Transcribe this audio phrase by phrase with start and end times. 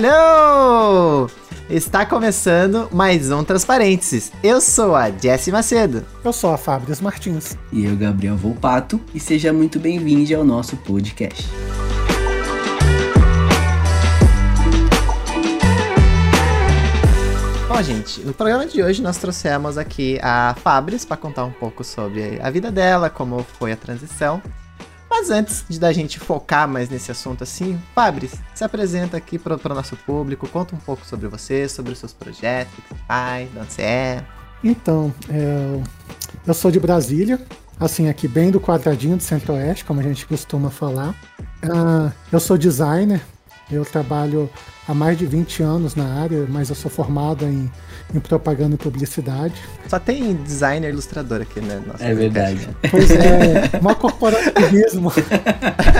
[0.00, 1.28] Hello!
[1.68, 4.30] Está começando mais um Transparênteses.
[4.44, 6.06] Eu sou a Jessie Macedo.
[6.24, 7.58] Eu sou a Fábio Martins.
[7.72, 9.00] E eu, Gabriel Volpato.
[9.12, 11.48] E seja muito bem-vindo ao nosso podcast.
[17.68, 21.82] Bom, gente, no programa de hoje nós trouxemos aqui a Fabris para contar um pouco
[21.82, 24.40] sobre a vida dela, como foi a transição
[25.18, 29.56] mas antes de da gente focar mais nesse assunto assim, Fabris, se apresenta aqui para
[29.56, 33.00] o nosso público, conta um pouco sobre você, sobre os seus projetos, o que você
[33.08, 34.24] faz, de onde você é.
[34.62, 35.80] Então, é,
[36.46, 37.40] eu sou de Brasília,
[37.80, 41.10] assim, aqui bem do quadradinho do Centro-Oeste, como a gente costuma falar.
[41.64, 43.20] Uh, eu sou designer,
[43.70, 44.48] eu trabalho
[44.86, 47.70] há mais de 20 anos na área, mas eu sou formado em,
[48.14, 49.54] em propaganda e publicidade.
[49.86, 51.82] Só tem designer ilustrador aqui, né?
[51.86, 52.68] Nossa, é verdade.
[52.90, 55.12] Pois é, mó corporativismo.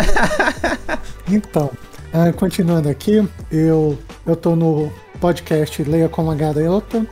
[1.29, 1.71] então,
[2.15, 4.91] uh, continuando aqui, eu, eu tô no
[5.21, 7.07] podcast Leia como a Garota,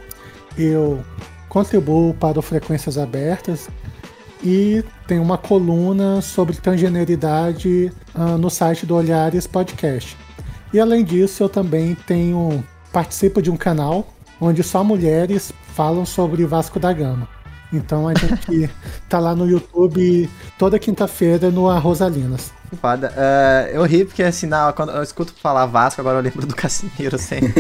[0.57, 1.05] eu
[1.49, 3.69] contribuo para o Frequências Abertas
[4.43, 10.17] e tem uma coluna sobre transgeneridade uh, no site do Olhares Podcast.
[10.77, 14.07] E além disso, eu também tenho participo de um canal
[14.39, 17.27] onde só mulheres falam sobre Vasco da Gama.
[17.73, 18.71] Então a gente
[19.09, 22.53] tá lá no YouTube toda quinta-feira no Arrosalinas.
[22.79, 23.11] Foda.
[23.11, 26.55] Uh, eu ri porque assim, na, quando eu escuto falar Vasco, agora eu lembro do
[26.55, 27.55] Casimiro sempre.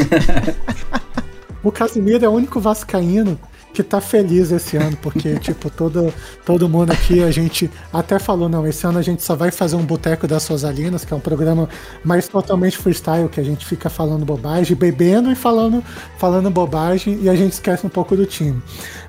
[1.65, 3.41] o Casimiro é o único vascaíno
[3.77, 6.13] que tá feliz esse ano, porque, tipo, todo,
[6.47, 9.77] todo mundo aqui, a gente até falou, não, esse ano a gente só vai fazer
[9.77, 11.69] um Boteco das Rosalinas, que é um programa
[12.03, 15.85] mais totalmente freestyle, que a gente fica falando bobagem, bebendo e falando,
[16.17, 18.63] falando bobagem, e a gente esquece um pouco do time.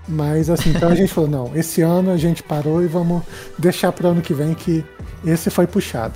[0.06, 3.24] Mas, assim, então a gente falou, não, esse ano a gente parou e vamos
[3.58, 4.84] deixar pro ano que vem que
[5.26, 6.14] esse foi puxado.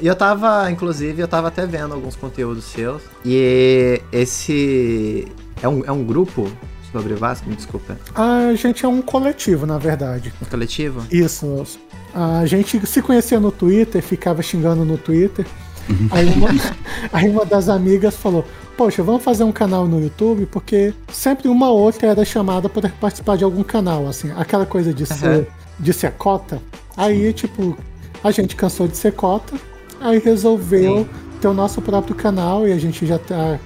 [0.00, 5.28] E eu tava, inclusive, eu tava até vendo alguns conteúdos seus, e esse
[5.62, 6.50] é um, é um grupo
[6.94, 7.48] sobre Vasco?
[7.48, 7.98] Me desculpa.
[8.14, 10.32] A gente é um coletivo, na verdade.
[10.40, 11.04] Um coletivo?
[11.10, 11.66] Isso.
[12.14, 15.44] A gente se conhecia no Twitter, ficava xingando no Twitter.
[15.90, 16.08] Uhum.
[16.12, 16.48] Aí, uma,
[17.12, 18.44] aí uma das amigas falou:
[18.76, 22.88] Poxa, vamos fazer um canal no YouTube, porque sempre uma ou outra era chamada para
[22.88, 25.46] participar de algum canal, assim, aquela coisa de ser, uhum.
[25.80, 26.62] de ser cota.
[26.96, 27.76] Aí, tipo,
[28.22, 29.56] a gente cansou de ser cota,
[30.00, 31.08] aí resolveu Sim.
[31.40, 33.58] ter o nosso próprio canal e a gente já tá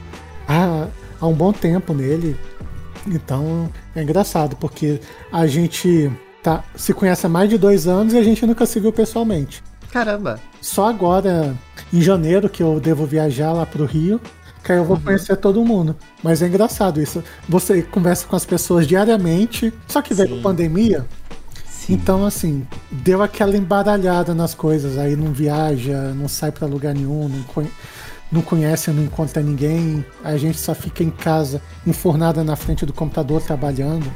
[0.49, 0.89] há,
[1.21, 2.35] há um bom tempo nele.
[3.07, 5.01] Então é engraçado, porque
[5.33, 6.11] a gente
[6.43, 9.63] tá, se conhece há mais de dois anos e a gente nunca se viu pessoalmente.
[9.91, 10.39] Caramba!
[10.61, 11.57] Só agora,
[11.93, 14.21] em janeiro, que eu devo viajar lá pro Rio,
[14.63, 15.03] que aí eu vou uhum.
[15.03, 15.97] conhecer todo mundo.
[16.23, 17.25] Mas é engraçado isso.
[17.49, 21.07] Você conversa com as pessoas diariamente, só que veio com pandemia.
[21.67, 21.95] Sim.
[21.95, 24.99] Então, assim, deu aquela embaralhada nas coisas.
[24.99, 27.73] Aí não viaja, não sai para lugar nenhum, não conhece
[28.31, 32.93] não conhece, não encontra ninguém, a gente só fica em casa, enfornada na frente do
[32.93, 34.07] computador trabalhando.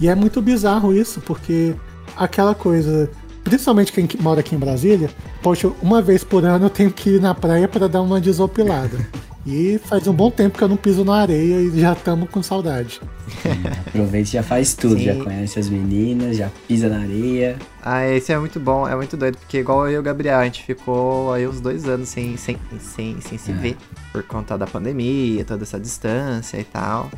[0.00, 1.74] E é muito bizarro isso, porque
[2.16, 3.10] aquela coisa,
[3.44, 5.10] principalmente quem mora aqui em Brasília,
[5.42, 8.98] poxa, uma vez por ano eu tenho que ir na praia para dar uma desopilada.
[9.44, 12.42] E faz um bom tempo que eu não piso na areia e já estamos com
[12.42, 13.00] saudade.
[13.88, 15.04] Aproveita e já faz tudo, Sim.
[15.04, 17.56] já conhece as meninas, já pisa na areia.
[17.82, 20.44] Ah, esse é muito bom, é muito doido, porque igual eu e o Gabriel, a
[20.44, 23.54] gente ficou aí uns dois anos sem, sem, sem, sem se é.
[23.54, 23.76] ver,
[24.12, 27.10] por conta da pandemia, toda essa distância e tal.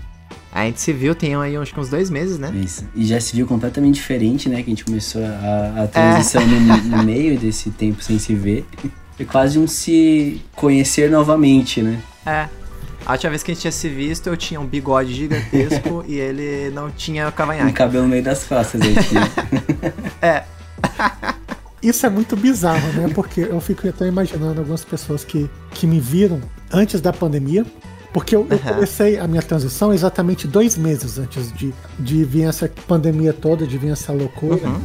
[0.50, 2.50] A gente se viu tem aí acho que uns dois meses, né?
[2.54, 2.88] Isso.
[2.94, 4.62] E já se viu completamente diferente, né?
[4.62, 6.46] Que a gente começou a, a transição é.
[6.46, 8.64] no, no meio desse tempo sem se ver.
[9.19, 12.00] É quase um se conhecer novamente, né?
[12.26, 12.48] É.
[13.06, 16.19] A última vez que a gente tinha se visto, eu tinha um bigode gigantesco e
[16.19, 17.70] ele não tinha cavanhaque.
[17.70, 19.14] Um cabelo no meio das costas aqui.
[20.22, 20.44] é.
[21.82, 23.10] Isso é muito bizarro, né?
[23.14, 26.41] Porque eu fico até imaginando algumas pessoas que, que me viram
[26.72, 27.66] antes da pandemia.
[28.10, 28.48] Porque eu, uhum.
[28.50, 33.66] eu comecei a minha transição exatamente dois meses antes de, de vir essa pandemia toda,
[33.66, 34.66] de vir essa loucura.
[34.66, 34.80] Uhum.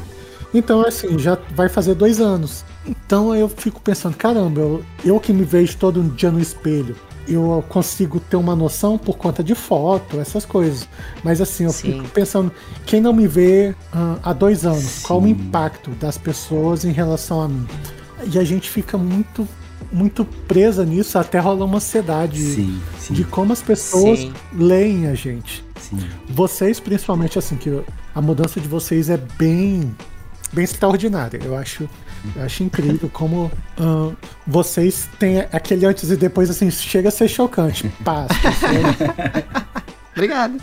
[0.54, 2.64] Então, assim, já vai fazer dois anos.
[2.86, 6.96] Então eu fico pensando, caramba, eu, eu que me vejo todo dia no espelho,
[7.28, 10.88] eu consigo ter uma noção por conta de foto, essas coisas.
[11.24, 11.94] Mas assim, eu Sim.
[11.94, 12.52] fico pensando,
[12.86, 15.04] quem não me vê uh, há dois anos, Sim.
[15.04, 17.68] qual o impacto das pessoas em relação a mim?
[18.34, 19.48] E a gente fica muito
[19.92, 23.14] muito presa nisso, até rola uma ansiedade sim, sim.
[23.14, 24.34] de como as pessoas sim.
[24.54, 25.64] leem a gente.
[26.30, 27.82] Vocês, principalmente, assim, que
[28.14, 29.96] a mudança de vocês é bem,
[30.52, 31.40] bem extraordinária.
[31.44, 31.90] Eu acho
[32.36, 34.16] eu acho incrível como uh,
[34.46, 37.88] vocês têm aquele antes e depois, assim, chega a ser chocante.
[38.04, 38.28] Paz.
[40.12, 40.60] Obrigado.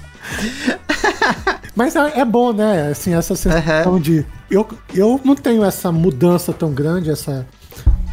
[1.75, 2.89] Mas é, é, bom, né?
[2.91, 4.01] Assim, essa sensação uhum.
[4.01, 4.27] de.
[4.51, 7.47] Eu, eu não tenho essa mudança tão grande, essa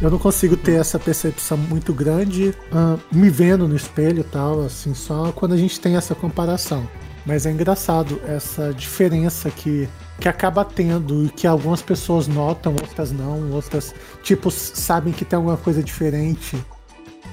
[0.00, 4.62] eu não consigo ter essa percepção muito grande uh, me vendo no espelho e tal,
[4.62, 6.86] assim, só quando a gente tem essa comparação.
[7.24, 9.88] Mas é engraçado essa diferença que,
[10.20, 15.36] que acaba tendo e que algumas pessoas notam, outras não, outras, tipo, sabem que tem
[15.36, 16.56] alguma coisa diferente,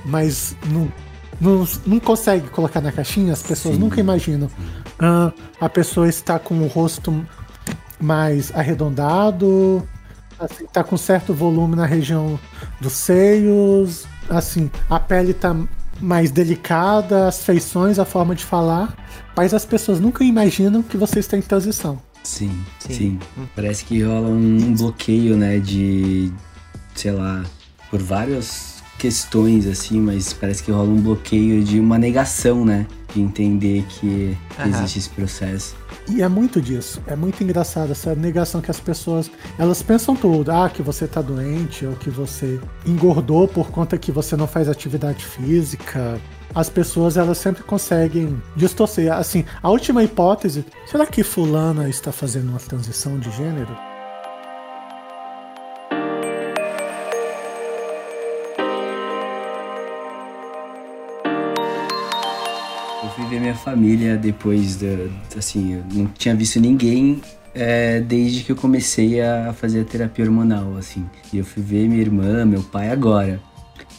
[0.05, 0.91] mas não,
[1.39, 3.81] não, não consegue colocar na caixinha, as pessoas Sim.
[3.81, 4.47] nunca imaginam.
[4.47, 7.25] Uh, a pessoa está com o rosto
[7.99, 9.87] mais arredondado,
[10.39, 12.39] assim, tá com certo volume na região
[12.79, 15.55] dos seios, assim, a pele tá
[15.99, 18.95] mais delicada, as feições, a forma de falar,
[19.37, 22.01] mas as pessoas nunca imaginam que você está em transição.
[22.23, 22.93] Sim, sim.
[22.93, 23.19] sim.
[23.55, 26.31] Parece que rola um bloqueio, né, de,
[26.95, 27.43] sei lá,
[27.89, 33.19] por várias questões, assim, mas parece que rola um bloqueio de uma negação, né, de
[33.19, 34.65] entender que uhum.
[34.67, 35.75] existe esse processo.
[36.07, 37.01] E é muito disso.
[37.07, 39.29] É muito engraçado essa negação que as pessoas.
[39.57, 40.51] Elas pensam tudo.
[40.51, 44.67] Ah, que você tá doente, ou que você engordou por conta que você não faz
[44.67, 46.19] atividade física.
[46.53, 49.11] As pessoas, elas sempre conseguem distorcer.
[49.11, 53.91] Assim, a última hipótese: será que Fulana está fazendo uma transição de gênero?
[63.31, 64.87] ver minha família depois da.
[65.37, 67.21] Assim, eu não tinha visto ninguém
[67.55, 71.05] é, desde que eu comecei a fazer a terapia hormonal, assim.
[71.31, 73.39] E eu fui ver minha irmã, meu pai agora.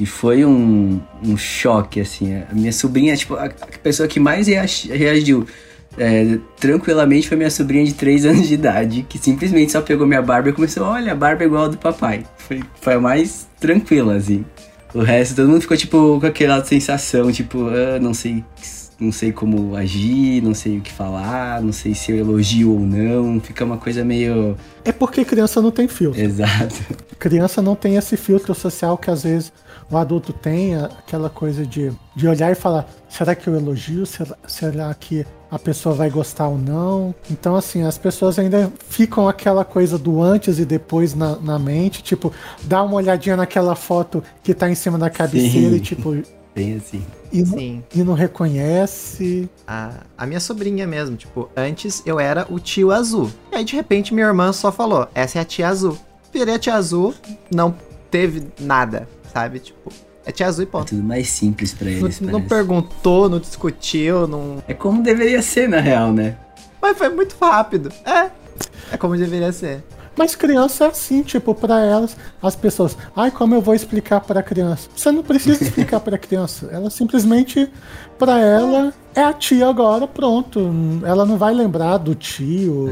[0.01, 2.35] E foi um, um choque, assim.
[2.35, 5.47] A minha sobrinha, tipo, a, a pessoa que mais reagiu
[5.99, 10.23] é, tranquilamente foi minha sobrinha de 3 anos de idade, que simplesmente só pegou minha
[10.23, 12.25] barba e começou, olha, a barba é igual a do papai.
[12.37, 14.45] Foi, foi a mais tranquila, assim.
[14.95, 18.45] O resto, todo mundo ficou, tipo, com aquela sensação, tipo, ah, não sei
[19.03, 22.81] não sei como agir, não sei o que falar, não sei se eu elogio ou
[22.81, 24.57] não, fica uma coisa meio.
[24.85, 26.21] É porque criança não tem filtro.
[26.21, 26.75] Exato.
[27.19, 29.53] Criança não tem esse filtro social que às vezes
[29.93, 34.07] o adulto tem, aquela coisa de, de olhar e falar: será que eu elogio?
[34.07, 37.15] Será, será que a pessoa vai gostar ou não?
[37.31, 42.03] Então, assim, as pessoas ainda ficam aquela coisa do antes e depois na, na mente,
[42.03, 45.77] tipo, dá uma olhadinha naquela foto que tá em cima da cabeceira Sim.
[45.77, 46.17] e tipo
[46.55, 47.05] Bem assim.
[47.31, 47.83] E, Sim.
[47.95, 49.49] e não reconhece.
[49.67, 53.31] A, a minha sobrinha mesmo, tipo, antes eu era o tio azul.
[53.51, 55.99] E aí de repente minha irmã só falou: essa é a tia azul.
[56.33, 57.15] Virei a tia azul,
[57.51, 57.75] não
[58.11, 59.59] teve nada, sabe?
[59.59, 59.93] Tipo,
[60.25, 60.87] é tia azul e ponto.
[60.87, 62.21] É tudo mais simples pra eles.
[62.21, 64.63] Não, não perguntou, não discutiu, não.
[64.69, 66.37] É como deveria ser, na real, né?
[66.81, 67.93] Mas foi muito rápido.
[68.05, 68.31] É.
[68.93, 69.83] É como deveria ser.
[70.17, 74.43] Mas criança é assim, tipo, para elas, as pessoas, ai, como eu vou explicar para
[74.43, 74.89] criança?
[74.95, 76.69] Você não precisa explicar para criança.
[76.71, 77.71] Ela simplesmente,
[78.19, 80.71] para ela, é a tia agora, pronto.
[81.03, 82.91] Ela não vai lembrar do tio.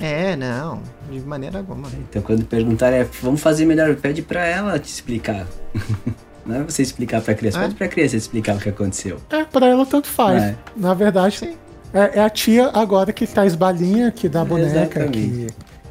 [0.00, 0.80] É, é não,
[1.20, 1.88] de maneira alguma.
[2.08, 5.46] Então, quando perguntar, é, vamos fazer melhor, pede para ela te explicar.
[6.44, 7.62] Não é você explicar pra criança, é?
[7.62, 9.18] pede pra criança explicar o que aconteceu.
[9.30, 10.42] É, pra ela tanto faz.
[10.42, 10.56] É.
[10.76, 11.56] Na verdade, Sim.
[11.94, 15.46] É, é, a tia agora que traz balinha, que dá boneca, que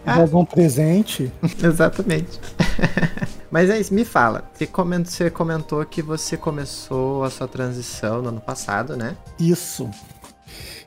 [0.06, 0.16] ah.
[0.16, 1.32] algum presente.
[1.64, 2.40] Exatamente.
[3.52, 4.50] Mas é isso, me fala.
[4.54, 9.16] Você comentou que você começou a sua transição no ano passado, né?
[9.40, 9.90] Isso.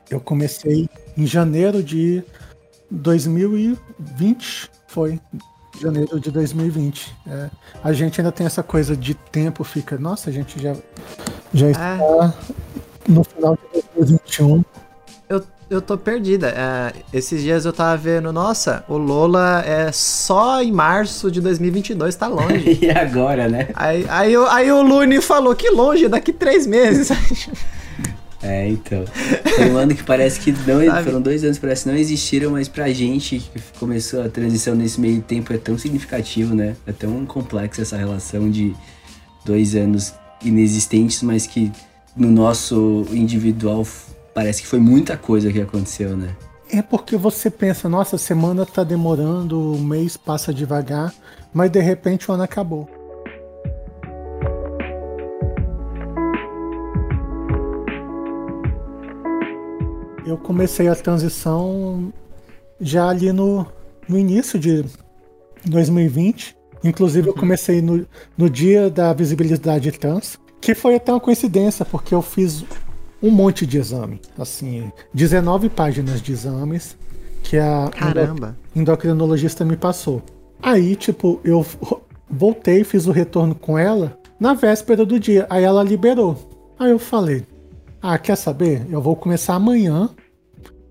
[0.09, 2.23] Eu comecei em janeiro de
[2.95, 4.71] 2020.
[4.87, 5.19] Foi.
[5.79, 7.15] Janeiro de 2020.
[7.27, 7.49] É.
[7.83, 9.97] A gente ainda tem essa coisa de tempo, fica.
[9.97, 10.73] Nossa, a gente já,
[11.53, 11.69] já ah.
[11.69, 12.33] está
[13.07, 14.63] no final de 2021
[15.69, 16.49] eu tô perdida.
[16.49, 22.15] É, esses dias eu tava vendo, nossa, o Lola é só em março de 2022,
[22.15, 22.79] tá longe.
[22.81, 23.69] e agora, né?
[23.73, 27.09] Aí, aí, aí o Lune falou que longe, daqui três meses.
[28.45, 29.03] É, então.
[29.55, 30.85] Foi um ano que parece que não.
[30.85, 31.03] Sabe?
[31.03, 34.75] Foram dois anos que parece que não existiram, mas pra gente que começou a transição
[34.75, 36.75] nesse meio tempo é tão significativo, né?
[36.85, 38.75] É tão complexa essa relação de
[39.43, 41.71] dois anos inexistentes, mas que
[42.15, 43.85] no nosso individual
[44.33, 46.29] parece que foi muita coisa que aconteceu, né?
[46.69, 51.13] É porque você pensa, nossa, a semana tá demorando, o mês passa devagar,
[51.53, 52.87] mas de repente o ano acabou.
[60.25, 62.11] Eu comecei a transição
[62.79, 63.65] já ali no,
[64.07, 64.83] no início de
[65.65, 66.55] 2020.
[66.83, 67.39] Inclusive, eu uhum.
[67.39, 68.05] comecei no,
[68.37, 72.65] no dia da visibilidade trans, que foi até uma coincidência, porque eu fiz
[73.21, 74.19] um monte de exame.
[74.37, 76.97] Assim, 19 páginas de exames
[77.43, 78.57] que a Caramba.
[78.75, 80.21] endocrinologista me passou.
[80.61, 81.65] Aí, tipo, eu
[82.29, 85.45] voltei, fiz o retorno com ela na véspera do dia.
[85.49, 86.37] Aí ela liberou.
[86.79, 87.45] Aí eu falei:
[88.07, 88.85] Ah, quer saber?
[88.91, 90.11] Eu vou começar amanhã.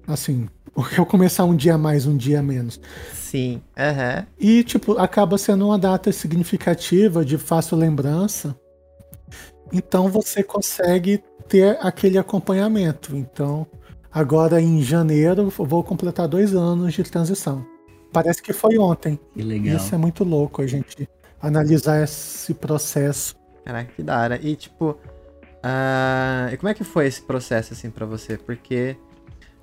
[0.05, 0.49] Assim,
[0.99, 2.81] eu começar um dia mais, um dia menos.
[3.13, 4.27] Sim, aham.
[4.37, 8.59] E, tipo, acaba sendo uma data significativa, de fácil lembrança.
[9.73, 13.15] Então você consegue ter aquele acompanhamento.
[13.15, 13.65] Então,
[14.11, 17.65] agora em janeiro, eu vou completar dois anos de transição.
[18.13, 19.21] Parece que foi ontem.
[19.33, 19.77] Que legal.
[19.77, 21.09] Isso é muito louco a gente
[21.41, 23.37] analisar esse processo.
[23.65, 24.41] Caraca, que da hora.
[24.43, 24.99] E tipo,
[25.67, 28.37] ah, e como é que foi esse processo assim pra você?
[28.37, 28.97] Porque,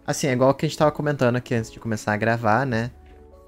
[0.05, 2.89] assim, é igual que a gente tava comentando aqui antes de começar a gravar, né?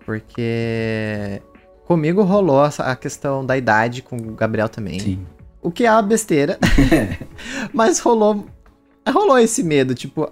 [0.05, 1.41] Porque
[1.85, 4.99] comigo rolou a questão da idade com o Gabriel também.
[4.99, 5.25] Sim.
[5.61, 6.59] O que é uma besteira.
[7.73, 8.45] Mas rolou.
[9.07, 10.31] Rolou esse medo, tipo.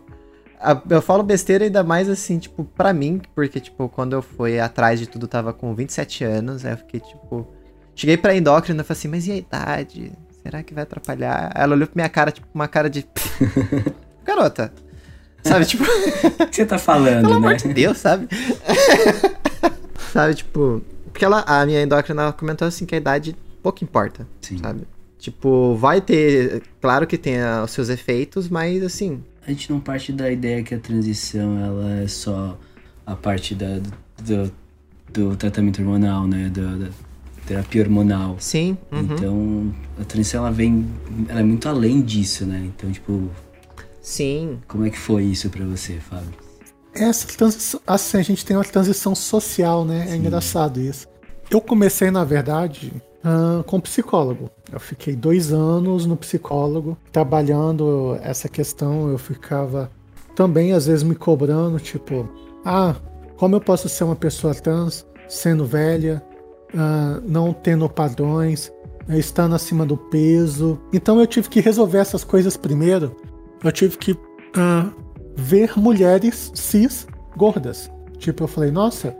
[0.60, 4.60] a- Eu falo besteira ainda mais assim, tipo, pra mim, porque, tipo, quando eu fui
[4.60, 7.48] atrás de tudo, tava com 27 anos, aí eu fiquei, tipo.
[7.96, 10.12] Cheguei pra endócrina e falei assim, mas e a idade?
[10.44, 11.52] Será que vai atrapalhar?
[11.56, 13.06] Ela olhou pra minha cara, tipo, uma cara de.
[14.26, 14.74] Garota.
[15.44, 15.84] Sabe, tipo,
[16.44, 17.48] O que você tá falando, pelo né?
[17.48, 18.28] amor de Deus, sabe?
[20.12, 20.82] sabe, tipo.
[21.12, 24.58] Porque ela, a minha endócrina comentou assim que a idade pouco importa, Sim.
[24.60, 24.88] sabe?
[25.20, 26.64] Tipo, vai ter.
[26.82, 29.24] Claro que tem os seus efeitos, mas assim.
[29.46, 32.58] A gente não parte da ideia que a transição ela é só
[33.06, 33.80] a parte da,
[34.24, 34.52] do,
[35.12, 36.50] do tratamento hormonal, né?
[36.50, 36.90] Do- da
[37.52, 38.36] terapia hormonal.
[38.40, 38.78] Sim.
[38.92, 39.00] uhum.
[39.02, 40.88] Então, a transição ela vem.
[41.28, 42.70] Ela é muito além disso, né?
[42.76, 43.30] Então, tipo,
[44.02, 44.60] Sim.
[44.68, 46.32] como é que foi isso pra você, Fábio?
[46.94, 50.06] Essa transição, assim, a gente tem uma transição social, né?
[50.08, 50.18] É Sim.
[50.18, 51.08] engraçado isso.
[51.50, 52.94] Eu comecei, na verdade,
[53.24, 54.50] ah, com psicólogo.
[54.72, 59.10] Eu fiquei dois anos no psicólogo, trabalhando essa questão.
[59.10, 59.92] Eu ficava
[60.36, 62.30] também, às vezes, me cobrando, tipo,
[62.66, 62.96] ah,
[63.36, 66.24] como eu posso ser uma pessoa trans, sendo velha,
[66.76, 68.72] ah, não tendo padrões,
[69.10, 70.80] eh, estando acima do peso.
[70.94, 73.16] Então eu tive que resolver essas coisas primeiro.
[73.64, 74.18] Eu tive que
[74.56, 74.90] ah,
[75.36, 77.92] ver mulheres cis gordas.
[78.18, 79.16] Tipo, eu falei, nossa,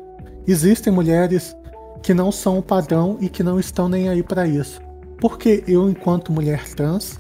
[0.48, 1.56] existem mulheres
[2.04, 4.82] que não são o padrão e que não estão nem aí para isso.
[5.20, 7.20] Porque eu, enquanto mulher trans,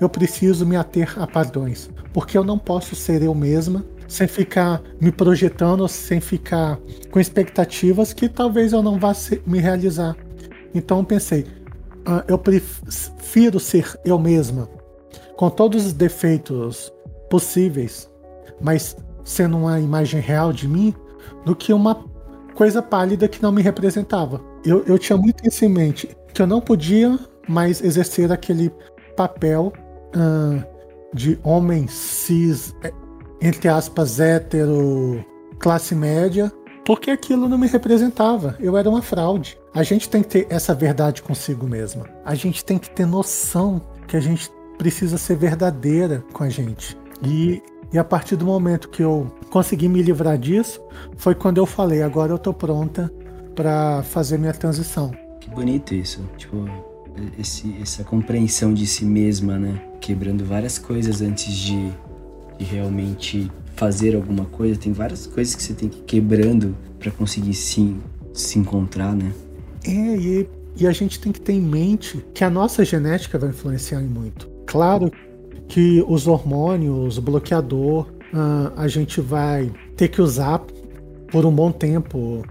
[0.00, 1.90] eu preciso me ater a padrões.
[2.12, 6.78] Porque eu não posso ser eu mesma sem ficar me projetando, sem ficar
[7.10, 9.12] com expectativas que talvez eu não vá
[9.46, 10.16] me realizar.
[10.74, 11.46] Então eu pensei,
[12.04, 14.68] ah, eu prefiro ser eu mesma,
[15.36, 16.92] com todos os defeitos
[17.28, 18.08] possíveis,
[18.60, 20.94] mas sendo uma imagem real de mim,
[21.44, 22.04] do que uma
[22.54, 24.40] coisa pálida que não me representava.
[24.64, 28.72] Eu, eu tinha muito isso em mente, que eu não podia mais exercer aquele
[29.16, 29.72] papel
[30.14, 30.64] ah,
[31.12, 32.92] de homem cis, eh,
[33.40, 35.24] entre aspas, hétero,
[35.58, 36.52] classe média,
[36.84, 38.56] porque aquilo não me representava.
[38.60, 39.58] Eu era uma fraude.
[39.74, 42.06] A gente tem que ter essa verdade consigo mesma.
[42.24, 46.96] A gente tem que ter noção que a gente precisa ser verdadeira com a gente.
[47.22, 47.62] E,
[47.92, 50.80] e a partir do momento que eu consegui me livrar disso,
[51.16, 53.12] foi quando eu falei: agora eu tô pronta
[53.54, 55.10] para fazer minha transição.
[55.40, 56.20] Que bonito isso.
[56.36, 56.68] Tipo,
[57.38, 59.82] esse, essa compreensão de si mesma, né?
[60.00, 61.92] Quebrando várias coisas antes de,
[62.58, 64.78] de realmente fazer alguma coisa.
[64.78, 67.96] Tem várias coisas que você tem que ir quebrando pra conseguir se,
[68.32, 69.32] se encontrar, né?
[69.86, 73.50] É, e, e a gente tem que ter em mente que a nossa genética vai
[73.50, 74.48] influenciar em muito.
[74.66, 75.10] Claro
[75.68, 80.60] que os hormônios, o bloqueador, ah, a gente vai ter que usar
[81.30, 82.44] por um bom tempo,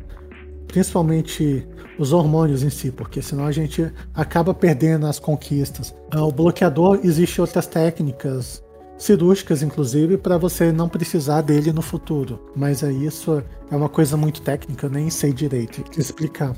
[0.67, 1.65] principalmente
[1.97, 5.93] os hormônios em si, porque senão a gente acaba perdendo as conquistas.
[6.12, 8.64] Ah, o bloqueador, existe outras técnicas
[8.97, 12.51] cirúrgicas, inclusive, para você não precisar dele no futuro.
[12.55, 16.55] Mas aí isso é uma coisa muito técnica, eu nem sei direito explicar.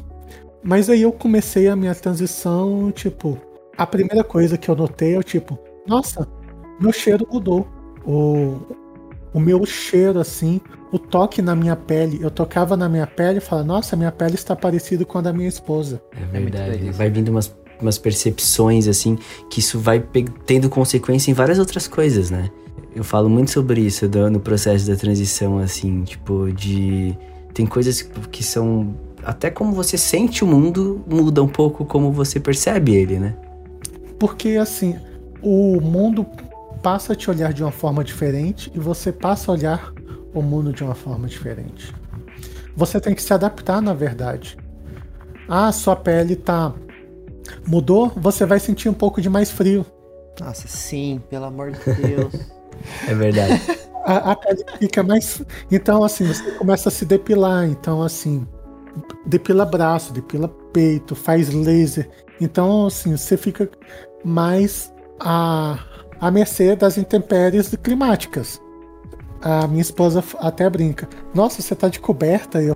[0.64, 3.40] Mas aí eu comecei a minha transição, tipo,
[3.78, 6.28] a primeira coisa que eu notei é tipo, nossa,
[6.80, 7.68] meu cheiro mudou.
[8.06, 8.58] O,
[9.34, 10.60] o meu cheiro, assim,
[10.92, 14.36] o toque na minha pele, eu tocava na minha pele e falava, nossa, minha pele
[14.36, 16.02] está parecida com a da minha esposa.
[16.14, 16.90] É muito verdade.
[16.90, 16.98] isso.
[16.98, 19.18] vai vindo umas, umas percepções, assim,
[19.50, 20.04] que isso vai
[20.46, 22.50] tendo consequência em várias outras coisas, né?
[22.96, 27.16] Eu falo muito sobre isso no processo da transição, assim, tipo, de.
[27.54, 28.96] Tem coisas que são.
[29.24, 33.36] Até como você sente o mundo muda um pouco como você percebe ele, né?
[34.18, 34.96] Porque, assim,
[35.42, 36.26] o mundo
[36.82, 39.94] passa a te olhar de uma forma diferente e você passa a olhar
[40.34, 41.94] o mundo de uma forma diferente.
[42.76, 44.58] Você tem que se adaptar, na verdade.
[45.48, 46.74] Ah, sua pele tá
[47.66, 49.86] mudou, você vai sentir um pouco de mais frio.
[50.40, 52.34] Nossa, sim, pelo amor de Deus.
[53.08, 53.62] É verdade.
[54.06, 55.42] A, a pele fica mais.
[55.72, 57.66] Então, assim, você começa a se depilar.
[57.66, 58.48] Então, assim,
[59.26, 62.10] depila braço, depila peito, faz laser.
[62.40, 63.70] Então, assim, você fica
[64.24, 65.80] mais à,
[66.20, 68.62] à mercê das intempéries climáticas.
[69.42, 71.10] a minha esposa até brinca.
[71.34, 72.62] Nossa, você tá de coberta.
[72.62, 72.76] Eu...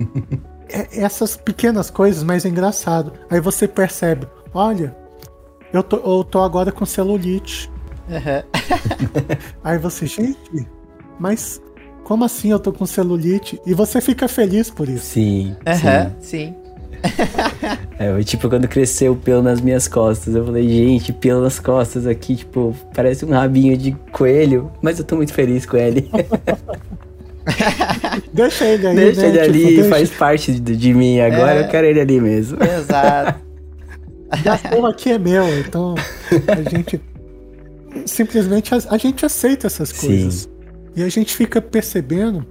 [0.68, 3.12] é, essas pequenas coisas, mas é engraçado.
[3.30, 4.96] Aí você percebe, olha,
[5.72, 7.70] eu tô, eu tô agora com celulite.
[8.08, 8.42] Uhum.
[9.62, 10.66] Aí você, gente,
[11.18, 11.60] mas
[12.04, 13.60] como assim eu tô com celulite?
[13.66, 15.06] E você fica feliz por isso.
[15.06, 15.56] Sim.
[15.66, 16.54] Uhum, sim.
[16.54, 16.54] sim.
[17.98, 22.06] é, tipo, quando cresceu o pelo nas minhas costas, eu falei, gente, pelo nas costas
[22.06, 26.10] aqui, tipo, parece um rabinho de coelho, mas eu tô muito feliz com ele.
[28.32, 29.28] deixa ele aí, Deixa né?
[29.28, 29.90] ele tipo, ali, deixa...
[29.90, 31.60] faz parte de, de mim agora, é...
[31.62, 32.58] eu quero ele ali mesmo.
[32.62, 33.40] Exato.
[34.32, 35.94] E porra aqui é meu, então
[36.46, 37.00] a gente
[38.04, 40.34] simplesmente a, a gente aceita essas coisas.
[40.34, 40.48] Sim.
[40.96, 42.44] E a gente fica percebendo,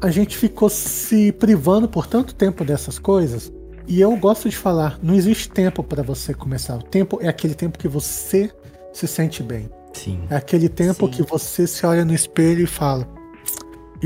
[0.00, 3.52] a gente ficou se privando por tanto tempo dessas coisas.
[3.86, 6.76] E eu gosto de falar, não existe tempo para você começar.
[6.76, 8.50] O tempo é aquele tempo que você
[8.92, 9.68] se sente bem.
[9.92, 10.20] Sim.
[10.28, 11.12] É aquele tempo Sim.
[11.12, 13.06] que você se olha no espelho e fala: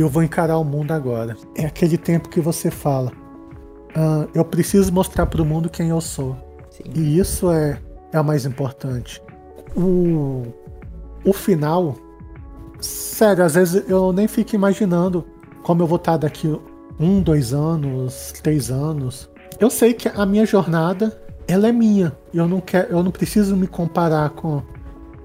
[0.01, 1.37] Eu vou encarar o mundo agora.
[1.57, 3.13] É aquele tempo que você fala:
[3.95, 6.37] ah, Eu preciso mostrar para o mundo quem eu sou.
[6.71, 6.85] Sim.
[6.95, 7.81] E isso é,
[8.13, 9.21] é o mais importante.
[9.77, 10.45] O,
[11.25, 11.97] o final,
[12.81, 15.25] sério, às vezes eu nem fico imaginando
[15.63, 16.49] como eu vou estar daqui
[16.99, 19.29] um, dois anos, três anos.
[19.59, 22.17] Eu sei que a minha jornada ela é minha.
[22.33, 24.63] Eu não quero, eu não preciso me comparar com,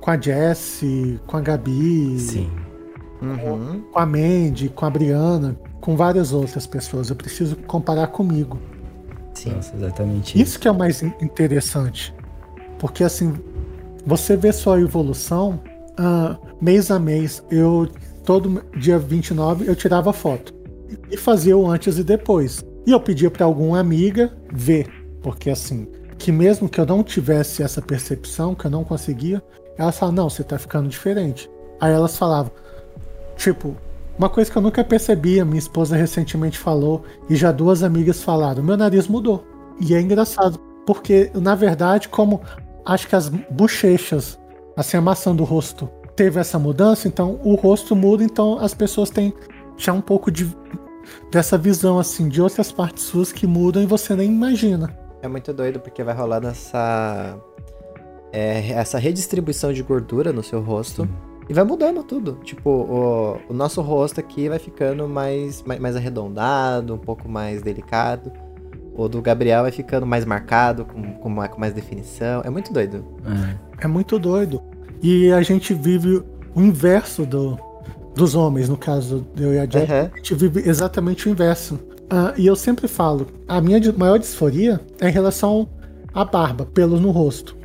[0.01, 2.49] com a Jessie, com a Gabi, Sim.
[3.23, 3.81] Uhum.
[3.91, 7.09] com a Mandy, com a Briana, com várias outras pessoas.
[7.09, 8.59] Eu preciso comparar comigo.
[9.33, 10.39] Sim, Nossa, exatamente.
[10.39, 12.13] Isso que é o mais interessante.
[12.77, 13.33] Porque assim,
[14.05, 15.59] você vê sua evolução
[15.99, 17.43] uh, mês a mês.
[17.49, 17.87] Eu
[18.23, 20.53] todo dia 29 eu tirava foto
[21.09, 22.63] e fazia o antes e depois.
[22.85, 24.87] E eu pedia para alguma amiga ver,
[25.21, 25.87] porque assim,
[26.17, 29.41] que mesmo que eu não tivesse essa percepção, que eu não conseguia,
[29.77, 31.49] elas falavam, não, você tá ficando diferente.
[31.79, 32.51] Aí elas falavam,
[33.35, 33.75] tipo,
[34.17, 38.63] uma coisa que eu nunca percebia, minha esposa recentemente falou, e já duas amigas falaram,
[38.63, 39.43] meu nariz mudou.
[39.79, 42.41] E é engraçado, porque na verdade, como
[42.85, 44.39] acho que as bochechas,
[44.77, 49.09] assim, a maçã do rosto teve essa mudança, então o rosto muda, então as pessoas
[49.09, 49.33] têm
[49.77, 50.55] já um pouco de
[51.31, 54.95] dessa visão assim de outras partes suas que mudam e você nem imagina.
[55.21, 57.37] É muito doido porque vai rolar essa
[58.31, 61.03] é, essa redistribuição de gordura no seu rosto.
[61.03, 61.32] Sim.
[61.49, 62.39] E vai mudando tudo.
[62.43, 67.61] Tipo, o, o nosso rosto aqui vai ficando mais, mais, mais, arredondado, um pouco mais
[67.61, 68.31] delicado.
[68.95, 72.41] O do Gabriel vai ficando mais marcado, com, com, mais, com mais definição.
[72.45, 73.05] É muito doido.
[73.79, 73.85] É.
[73.85, 74.61] é muito doido.
[75.01, 76.23] E a gente vive
[76.55, 77.57] o inverso do,
[78.15, 79.91] dos homens, no caso eu e a Jack.
[79.91, 80.09] Uhum.
[80.13, 81.75] A gente vive exatamente o inverso.
[82.03, 85.67] Uh, e eu sempre falo, a minha maior disforia é em relação
[86.13, 87.55] à barba, pelos no rosto.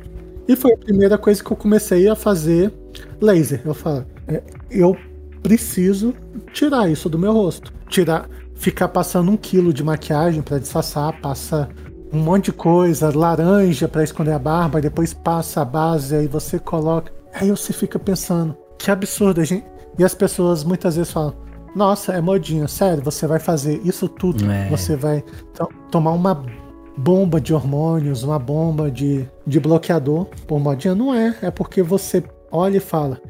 [0.49, 2.73] E foi a primeira coisa que eu comecei a fazer
[3.21, 3.61] laser.
[3.63, 4.97] Eu falo, é, eu
[5.43, 6.15] preciso
[6.51, 7.71] tirar isso do meu rosto.
[7.87, 11.69] Tirar, ficar passando um quilo de maquiagem para disfarçar, passa
[12.11, 16.57] um monte de coisa, laranja para esconder a barba, depois passa a base, aí você
[16.57, 17.13] coloca.
[17.31, 19.67] Aí você fica pensando, que absurdo, gente.
[19.99, 21.35] E as pessoas muitas vezes falam,
[21.75, 24.49] nossa, é modinha, sério, você vai fazer isso tudo.
[24.49, 24.67] É.
[24.69, 25.23] Você vai
[25.91, 26.43] tomar uma
[26.99, 30.93] bomba de hormônios, uma bomba de, de bloqueador por modinha.
[30.93, 33.21] Não é, é porque você olha e fala: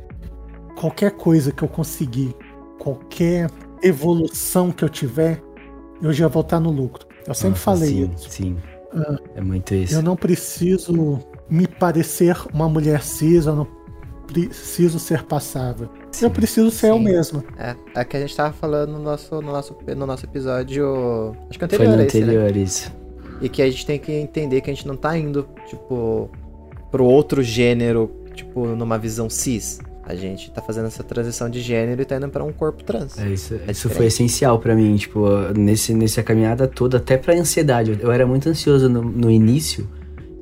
[0.79, 2.35] qualquer coisa que eu conseguir,
[2.79, 3.49] qualquer
[3.83, 5.41] evolução que eu tiver,
[6.01, 7.07] eu já vou estar no lucro.
[7.27, 8.29] Eu sempre Nossa, falei sim, isso.
[8.29, 8.57] Sim,
[8.93, 9.93] uh, é muito isso.
[9.93, 13.67] Eu não preciso me parecer uma mulher cis, eu não
[14.25, 15.89] preciso ser passável.
[16.11, 16.93] Sim, eu preciso ser sim.
[16.93, 17.43] eu mesmo.
[17.57, 21.35] É, é que a gente tava falando no nosso, no nosso, no nosso episódio.
[21.49, 21.87] Acho que anterior.
[21.87, 22.59] Foi no esse, anterior, né?
[22.59, 22.99] isso.
[23.41, 26.29] E que a gente tem que entender que a gente não tá indo, tipo,
[26.91, 29.79] pro outro gênero, tipo, numa visão cis.
[30.03, 33.17] A gente tá fazendo essa transição de gênero e tá indo pra um corpo trans.
[33.19, 35.23] É, isso, é isso foi essencial para mim, tipo,
[35.55, 37.97] nesse, nessa caminhada toda, até pra ansiedade.
[38.01, 39.87] Eu era muito ansioso no, no início,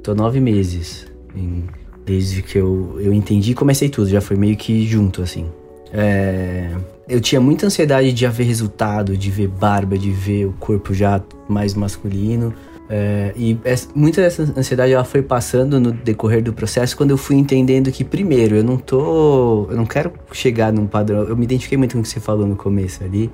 [0.02, 1.06] tô nove meses,
[1.36, 1.66] em,
[2.06, 5.48] desde que eu, eu entendi e comecei tudo, já foi meio que junto, assim.
[5.92, 6.72] É,
[7.08, 11.22] eu tinha muita ansiedade de haver resultado, de ver barba, de ver o corpo já
[11.48, 12.54] mais masculino.
[12.89, 17.17] É, e essa, muita dessa ansiedade ela foi passando no decorrer do processo quando eu
[17.17, 19.67] fui entendendo que, primeiro, eu não tô.
[19.69, 21.23] Eu não quero chegar num padrão.
[21.23, 23.30] Eu me identifiquei muito com o que você falou no começo ali.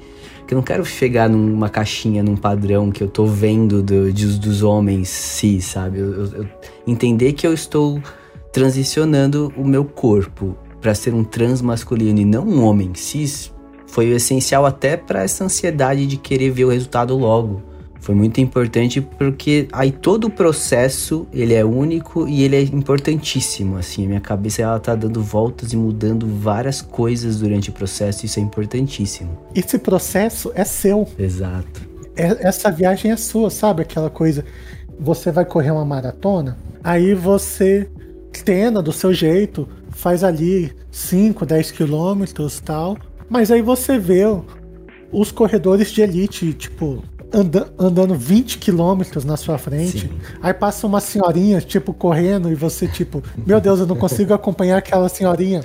[0.47, 4.39] Que eu não quero chegar numa caixinha, num padrão que eu tô vendo do, de,
[4.39, 5.99] dos homens cis, sabe?
[5.99, 6.47] Eu, eu, eu,
[6.85, 8.01] entender que eu estou
[8.51, 13.53] transicionando o meu corpo para ser um trans masculino e não um homem cis
[13.87, 17.61] foi essencial até para essa ansiedade de querer ver o resultado logo
[18.03, 23.77] Foi muito importante porque aí todo o processo, ele é único e ele é importantíssimo,
[23.77, 24.05] assim.
[24.05, 28.43] Minha cabeça, ela tá dando voltas e mudando várias coisas durante o processo, isso é
[28.43, 29.39] importantíssimo.
[29.55, 31.07] Esse processo é seu.
[31.17, 31.81] Exato.
[32.13, 33.83] É, essa viagem é sua, sabe?
[33.83, 34.43] Aquela coisa,
[34.99, 37.89] você vai correr uma maratona, aí você
[38.43, 42.97] treina do seu jeito, faz ali 5, 10 quilômetros tal,
[43.29, 44.23] mas aí você vê
[45.09, 47.01] os corredores de elite, tipo,
[47.33, 50.01] anda, andando 20 quilômetros na sua frente.
[50.01, 50.19] Sim.
[50.41, 54.77] Aí passa uma senhorinha, tipo, correndo, e você, tipo, meu Deus, eu não consigo acompanhar
[54.77, 55.63] aquela senhorinha.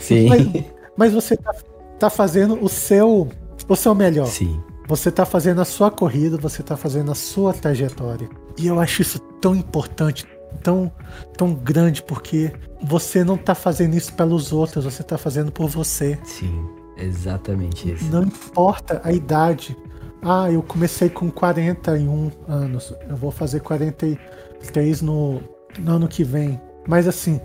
[0.00, 0.28] Sim.
[0.28, 0.64] Mas,
[0.96, 1.54] mas você tá,
[1.98, 3.28] tá, fazendo o seu,
[3.68, 4.26] o seu melhor.
[4.26, 4.60] Sim.
[4.86, 8.28] Você tá fazendo a sua corrida, você tá fazendo a sua trajetória.
[8.58, 10.26] E eu acho isso tão importante,
[10.62, 10.92] tão,
[11.36, 16.18] tão grande, porque você não tá fazendo isso pelos outros, você tá fazendo por você.
[16.24, 16.64] Sim.
[16.96, 18.04] Exatamente isso.
[18.10, 19.76] Não importa a idade.
[20.24, 22.94] Ah, eu comecei com 41 anos.
[23.06, 25.40] Eu vou fazer 43 no,
[25.78, 26.58] no ano que vem.
[26.88, 27.38] Mas assim,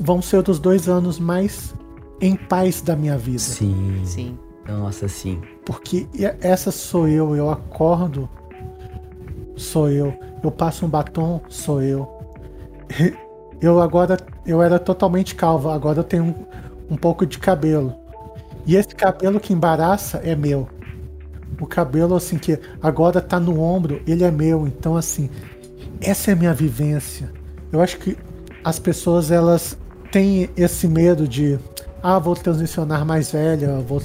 [0.00, 1.74] vão ser os dois anos mais
[2.20, 3.38] em paz da minha vida.
[3.38, 4.02] Sim.
[4.04, 4.38] Sim.
[4.68, 5.40] Nossa, sim.
[5.64, 6.06] Porque
[6.42, 7.34] essa sou eu.
[7.34, 8.28] Eu acordo,
[9.56, 10.14] sou eu.
[10.42, 12.08] Eu passo um batom, sou eu.
[13.60, 15.68] Eu agora, eu era totalmente calvo.
[15.68, 17.92] Agora eu tenho um, um pouco de cabelo.
[18.64, 20.68] E esse cabelo que embaraça é meu.
[21.60, 24.66] O cabelo, assim, que agora tá no ombro, ele é meu.
[24.66, 25.28] Então, assim,
[26.00, 27.32] essa é a minha vivência.
[27.72, 28.16] Eu acho que
[28.64, 29.76] as pessoas, elas
[30.10, 31.58] têm esse medo de,
[32.02, 34.02] ah, vou transicionar mais velha, vou.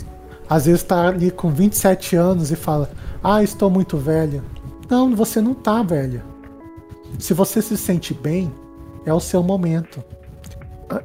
[0.49, 2.89] Às vezes tá ali com 27 anos e fala,
[3.23, 4.43] ah, estou muito velha.
[4.89, 6.23] Não, você não tá velha.
[7.19, 8.51] Se você se sente bem,
[9.05, 10.03] é o seu momento.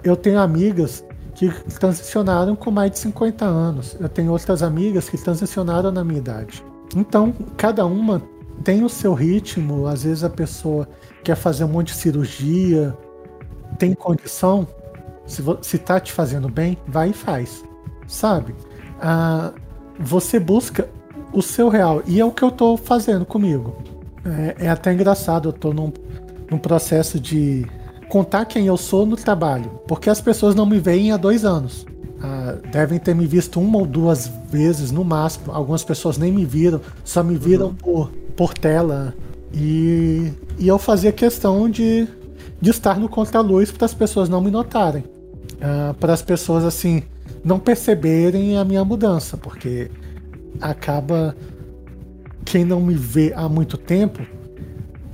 [0.03, 1.05] Eu tenho amigas
[1.38, 1.48] que
[1.79, 3.96] transicionaram com mais de 50 anos.
[4.01, 6.64] Eu tenho outras amigas que transicionaram na minha idade.
[6.96, 8.20] Então, cada uma
[8.64, 9.87] tem o seu ritmo.
[9.87, 10.88] Às vezes a pessoa
[11.22, 12.92] quer fazer um monte de cirurgia,
[13.79, 14.66] tem condição.
[15.27, 17.62] Se, se tá te fazendo bem, vai e faz.
[18.09, 18.53] Sabe?
[19.01, 19.53] Ah,
[19.96, 20.88] você busca
[21.33, 22.03] o seu real.
[22.05, 23.77] E é o que eu tô fazendo comigo.
[24.59, 25.92] É, é até engraçado, eu tô num,
[26.51, 27.64] num processo de
[28.09, 31.87] contar quem eu sou no trabalho, porque as pessoas não me veem há dois anos.
[32.21, 35.53] Ah, devem ter me visto uma ou duas vezes no máximo.
[35.53, 37.75] Algumas pessoas nem me viram, só me viram uhum.
[37.75, 39.14] por, por tela.
[39.53, 42.09] E, e eu fazia questão de,
[42.61, 45.05] de estar no contraluz para as pessoas não me notarem.
[45.61, 47.03] Ah, para as pessoas assim
[47.44, 49.90] não perceberem a minha mudança, porque
[50.61, 51.37] acaba
[52.44, 54.27] quem não me vê há muito tempo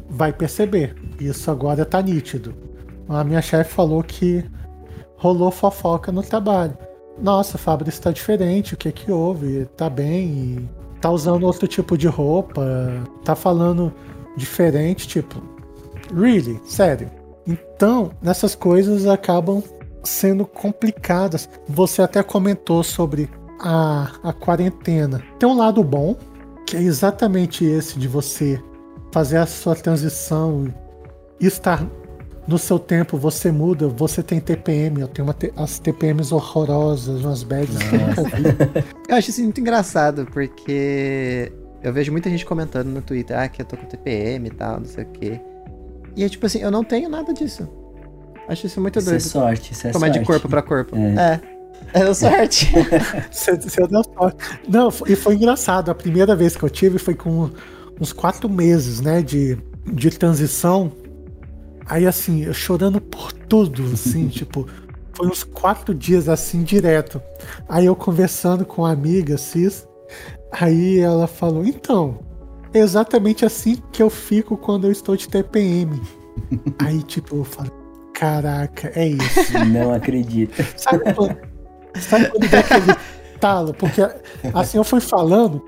[0.09, 0.95] vai perceber.
[1.21, 2.64] Isso agora está nítido.
[3.09, 4.45] A minha chefe falou que
[5.17, 6.77] rolou fofoca no trabalho.
[7.19, 9.67] Nossa, Fábio está diferente, o que que houve?
[9.77, 10.69] Tá bem?
[11.01, 12.65] Tá usando outro tipo de roupa?
[13.25, 13.93] Tá falando
[14.37, 15.07] diferente?
[15.07, 15.43] Tipo,
[16.15, 16.61] really?
[16.65, 17.11] Sério?
[17.47, 19.63] Então, nessas coisas acabam
[20.03, 21.49] sendo complicadas.
[21.69, 25.23] Você até comentou sobre a, a quarentena.
[25.39, 26.17] Tem um lado bom,
[26.67, 28.63] que é exatamente esse de você
[29.13, 30.73] fazer a sua transição
[31.41, 31.87] e estar
[32.47, 37.43] no seu tempo você muda, você tem TPM, eu tenho te as TPMs horrorosas, umas
[37.43, 38.85] bags que eu nunca vi.
[39.09, 41.53] Eu acho isso muito engraçado, porque
[41.83, 44.81] eu vejo muita gente comentando no Twitter, ah, que eu tô com TPM e tal,
[44.81, 45.41] não sei o quê.
[46.17, 47.69] E é tipo assim, eu não tenho nada disso.
[48.49, 49.21] Acho isso muito isso doido.
[49.21, 50.21] Isso é sorte, isso é Tomar sorte.
[50.21, 50.97] de corpo pra corpo.
[50.97, 51.41] É.
[51.95, 51.99] é.
[52.01, 52.73] Deu sorte.
[53.31, 54.61] você, você deu sorte.
[54.67, 55.91] Não, e foi engraçado.
[55.91, 57.51] A primeira vez que eu tive foi com
[58.01, 60.91] uns quatro meses, né, de, de transição
[61.87, 64.67] Aí assim, eu chorando por tudo, assim, tipo,
[65.15, 67.21] foi uns quatro dias assim direto.
[67.69, 69.87] Aí eu conversando com a amiga Cis,
[70.53, 72.19] aí ela falou: então,
[72.73, 76.01] é exatamente assim que eu fico quando eu estou de TPM.
[76.85, 77.73] aí, tipo, eu falei:
[78.13, 79.59] caraca, é isso.
[79.67, 80.55] Não acredito.
[80.77, 81.37] Sabe quando,
[82.01, 82.97] sabe quando dá aquele
[83.39, 83.75] talo?
[83.75, 84.01] Porque
[84.53, 85.63] assim eu fui falando,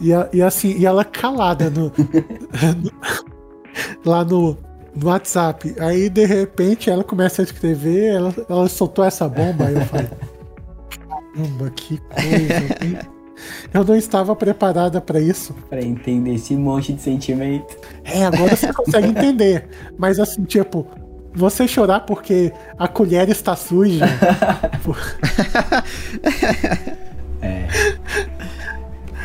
[0.00, 1.92] e, e assim, e ela calada no,
[2.82, 2.90] no
[4.04, 4.56] lá no,
[5.00, 5.74] no WhatsApp.
[5.78, 10.08] Aí, de repente, ela começa a escrever, ela, ela soltou essa bomba, aí eu falei,
[11.34, 13.10] caramba, que coisa.
[13.72, 15.54] Eu não estava preparada para isso.
[15.68, 17.74] Para entender esse monte de sentimento.
[18.04, 19.66] É, agora você consegue entender.
[19.96, 20.86] Mas assim, tipo,
[21.34, 24.04] você chorar porque a colher está suja.
[27.40, 27.66] é.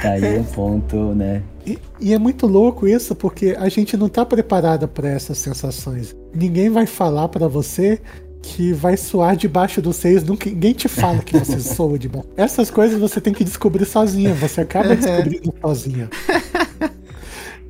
[0.02, 1.42] Tá aí o ponto, né?
[1.66, 6.16] E, e, é muito louco isso, porque a gente não tá preparada para essas sensações.
[6.34, 8.00] Ninguém vai falar para você
[8.42, 12.30] que vai suar debaixo dos seios, nunca, ninguém te fala que você soa debaixo.
[12.38, 16.10] Essas coisas você tem que descobrir sozinha, você acaba descobrindo sozinha.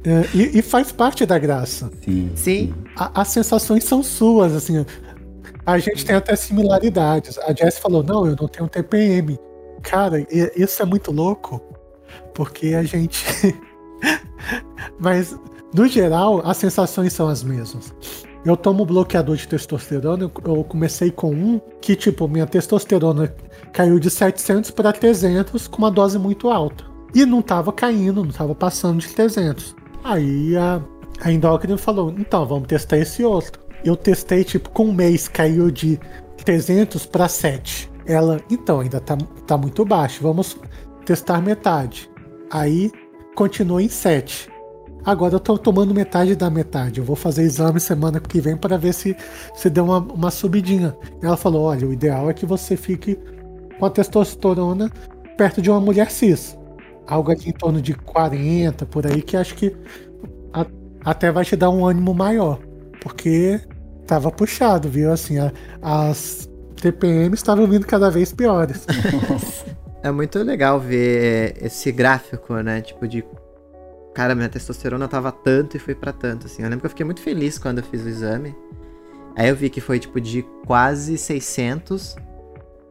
[0.08, 1.90] É, e, e, faz parte da graça.
[2.04, 2.32] Sim.
[2.36, 2.74] Sim.
[2.96, 4.86] A, as sensações são suas, assim.
[5.66, 7.40] A gente tem até similaridades.
[7.40, 9.40] A Jess falou: não, eu não tenho TPM.
[9.82, 10.24] Cara,
[10.56, 11.60] isso é muito louco,
[12.36, 13.26] porque a gente.
[15.00, 15.38] Mas,
[15.74, 17.94] no geral, as sensações são as mesmas.
[18.46, 23.34] Eu tomo bloqueador de testosterona, eu comecei com um que, tipo, minha testosterona
[23.74, 26.86] caiu de 700 para 300 com uma dose muito alta.
[27.14, 29.76] E não tava caindo, não tava passando de 300.
[30.04, 30.80] Aí a,
[31.22, 33.60] a endócrina falou: então, vamos testar esse outro.
[33.84, 36.00] Eu testei, tipo, com um mês caiu de
[36.44, 37.90] 300 para 7.
[38.06, 40.56] Ela, então, ainda tá, tá muito baixo, vamos
[41.04, 42.10] testar metade.
[42.52, 42.92] Aí
[43.36, 44.50] continua em 7.
[45.06, 47.00] Agora eu tô tomando metade da metade.
[47.00, 49.16] Eu vou fazer exame semana que vem para ver se,
[49.54, 50.98] se deu uma, uma subidinha.
[51.22, 53.20] Ela falou: olha, o ideal é que você fique
[53.78, 54.90] com a testosterona
[55.38, 56.58] perto de uma mulher cis.
[57.06, 59.78] Algo aqui em torno de 40, por aí, que acho que
[60.52, 60.66] a,
[61.04, 62.60] até vai te dar um ânimo maior.
[63.00, 63.62] Porque
[64.08, 65.12] tava puxado, viu?
[65.12, 65.52] Assim, a,
[65.84, 66.50] as
[66.82, 68.88] TPM estavam vindo cada vez piores.
[70.06, 72.80] é muito legal ver esse gráfico, né?
[72.80, 73.26] Tipo, de.
[74.14, 76.62] Cara, minha testosterona tava tanto e foi para tanto, assim.
[76.62, 78.56] Eu lembro que eu fiquei muito feliz quando eu fiz o exame.
[79.36, 82.16] Aí eu vi que foi, tipo, de quase 600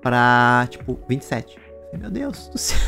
[0.03, 1.57] pra, tipo, 27.
[1.98, 2.79] Meu Deus do céu.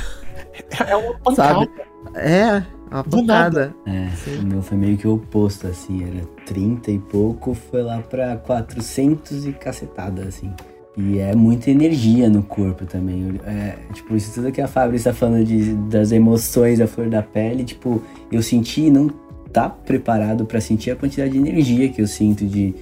[0.87, 1.55] É uma pancada.
[1.55, 1.71] Sabe?
[2.17, 3.75] É, uma pancada.
[3.87, 4.41] É, Sim.
[4.41, 6.03] o meu foi meio que o oposto, assim.
[6.03, 10.53] Era 30 e pouco, foi lá pra 400 e cacetada, assim.
[10.97, 13.39] E é muita energia no corpo também.
[13.45, 17.23] É, tipo, isso tudo que a Fábio está falando de, das emoções da flor da
[17.23, 19.11] pele, tipo, eu senti não
[19.53, 22.75] tá preparado para sentir a quantidade de energia que eu sinto de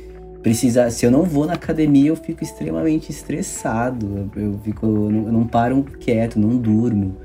[0.43, 0.91] precisar.
[0.91, 4.31] Se eu não vou na academia, eu fico extremamente estressado.
[4.37, 7.17] Eu, fico, eu não, eu não paro quieto, não durmo.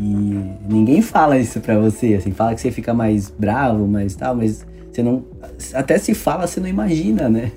[0.00, 0.38] E
[0.68, 4.64] ninguém fala isso pra você, assim, fala que você fica mais bravo, mais tal, mas
[4.92, 5.24] você não.
[5.74, 7.50] Até se fala, você não imagina, né?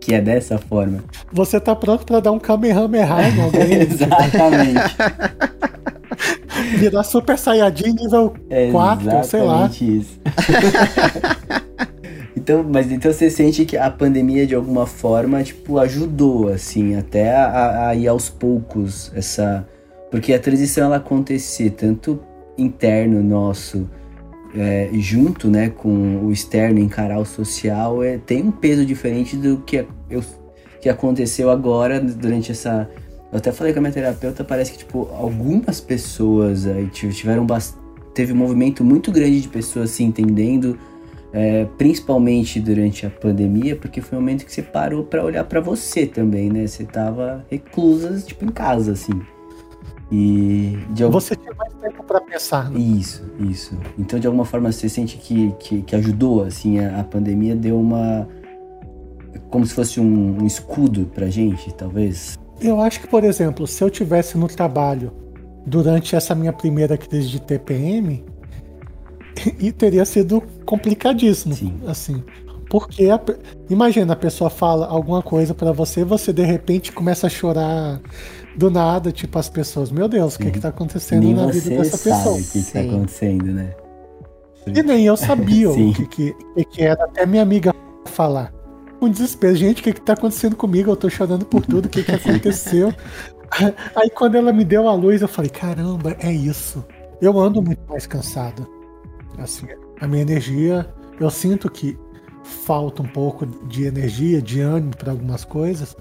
[0.00, 1.02] Que é dessa forma.
[1.32, 3.72] Você tá pronto para dar um Kamehameha em alguém?
[3.82, 4.96] Exatamente.
[6.78, 9.70] Virar Super Saiyajin nível é 4, sei lá.
[9.80, 10.20] isso.
[12.36, 17.34] então, mas então você sente que a pandemia de alguma forma, tipo, ajudou, assim, até
[17.34, 19.66] a, a ir aos poucos essa
[20.10, 22.20] porque a transição ela acontecer tanto
[22.56, 23.88] interno nosso,
[24.56, 29.58] é, junto né, com o externo, encarar o social, é, tem um peso diferente do
[29.58, 30.22] que, eu,
[30.80, 32.88] que aconteceu agora durante essa.
[33.30, 37.46] Eu até falei com a minha terapeuta, parece que tipo, algumas pessoas aí tiveram.
[38.14, 40.78] Teve um movimento muito grande de pessoas se entendendo,
[41.34, 45.60] é, principalmente durante a pandemia, porque foi um momento que você parou para olhar para
[45.60, 46.66] você também, né?
[46.66, 49.20] Você tava reclusa, tipo, em casa, assim.
[50.10, 51.18] E de algum...
[51.18, 52.70] Você tinha mais tempo para pensar.
[52.70, 52.78] Né?
[52.78, 53.76] Isso, isso.
[53.98, 57.78] Então, de alguma forma, você sente que, que, que ajudou, assim, a, a, pandemia deu
[57.78, 58.28] uma...
[59.50, 62.38] Como se fosse um, um escudo pra gente, talvez?
[62.60, 65.12] Eu acho que, por exemplo, se eu tivesse no trabalho
[65.66, 68.24] durante essa minha primeira crise de TPM,
[69.58, 71.80] e teria sido complicadíssimo, Sim.
[71.86, 72.22] assim.
[72.68, 73.20] Porque a,
[73.70, 78.00] imagina a pessoa fala alguma coisa para você, você de repente começa a chorar
[78.56, 81.70] do nada, tipo, as pessoas, meu Deus, o que, que tá acontecendo nem na vida
[81.70, 82.36] dessa pessoa?
[82.36, 83.74] O que, que tá acontecendo, né?
[84.66, 87.74] E nem eu sabia o que, que, que era até minha amiga
[88.06, 88.52] falar.
[89.00, 90.90] Um desespero, gente, o que, que tá acontecendo comigo?
[90.90, 92.92] Eu tô chorando por tudo, o que, que aconteceu?
[93.94, 96.84] Aí quando ela me deu a luz, eu falei, caramba, é isso.
[97.20, 98.66] Eu ando muito mais cansado.
[99.38, 99.66] Assim,
[100.00, 101.96] a minha energia, eu sinto que
[102.42, 105.96] falta um pouco de energia, de ânimo para algumas coisas.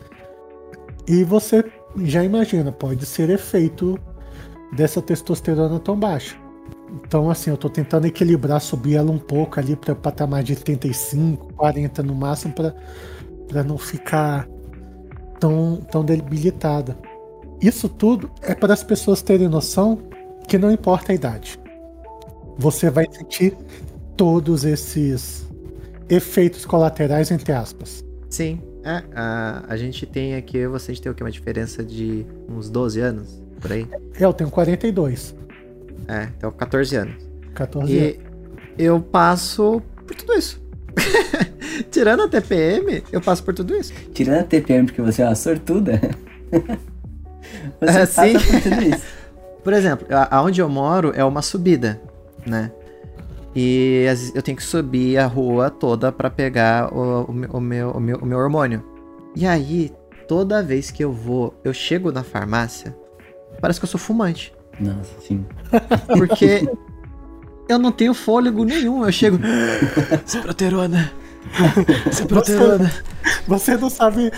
[1.07, 1.63] E você
[2.03, 3.99] já imagina, pode ser efeito
[4.75, 6.36] dessa testosterona tão baixa.
[7.03, 11.53] Então, assim, eu tô tentando equilibrar, subir ela um pouco ali para patamar de 35,
[11.53, 14.47] 40 no máximo, para não ficar
[15.39, 16.97] tão, tão debilitada.
[17.62, 19.99] Isso tudo é para as pessoas terem noção
[20.47, 21.60] que não importa a idade.
[22.58, 23.58] Você vai sentir
[24.15, 25.45] todos esses
[26.10, 28.03] efeitos colaterais, entre aspas.
[28.29, 28.62] Sim.
[28.85, 31.23] É, a, a gente tem aqui, vocês têm o que?
[31.23, 33.87] Uma diferença de uns 12 anos, por aí?
[34.19, 35.35] Eu tenho 42.
[36.07, 37.15] É, então 14 anos.
[37.55, 38.17] 14 e anos.
[38.77, 40.63] eu passo por tudo isso.
[41.89, 43.91] Tirando a TPM, eu passo por tudo isso.
[44.13, 45.99] Tirando a TPM porque você é uma sortuda.
[47.81, 48.33] você é, passa sim.
[48.33, 49.03] por tudo isso.
[49.63, 51.99] por exemplo, aonde eu moro é uma subida,
[52.45, 52.71] né?
[53.55, 57.99] E eu tenho que subir a rua toda para pegar o, o, o, meu, o,
[57.99, 58.83] meu, o meu hormônio.
[59.33, 59.93] E aí,
[60.27, 62.95] toda vez que eu vou, eu chego na farmácia,
[63.61, 64.53] parece que eu sou fumante.
[64.79, 65.45] Nossa, sim.
[66.17, 66.67] Porque
[67.67, 69.05] eu não tenho fôlego nenhum.
[69.05, 69.39] Eu chego.
[70.41, 71.11] Proterona.
[72.27, 72.91] Proterona.
[73.47, 74.31] Você, você não sabe.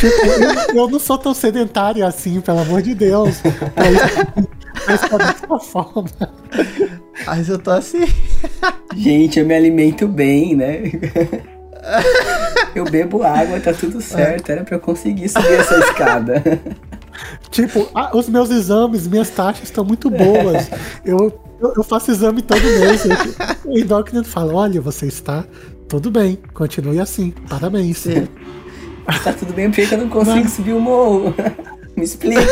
[0.00, 3.42] Tipo, eu, eu, não sou tão sedentário assim, pelo amor de Deus.
[3.76, 4.46] Mas
[5.08, 6.04] tá dessa forma.
[7.26, 8.04] Mas eu tô assim.
[8.96, 10.82] Gente, eu me alimento bem, né?
[12.74, 14.50] Eu bebo água, tá tudo certo.
[14.50, 16.42] Era pra eu conseguir subir essa escada.
[17.50, 20.68] Tipo, ah, os meus exames, minhas taxas estão muito boas.
[21.04, 23.02] Eu, eu, eu, faço exame todo mês.
[23.64, 25.44] O endócrino fala: olha, você está
[25.88, 27.98] tudo bem, continue assim, parabéns.
[27.98, 28.26] Sim.
[29.22, 30.52] Tá tudo bem, porque eu não consigo Mas...
[30.52, 31.34] subir o morro.
[31.96, 32.42] Me explica.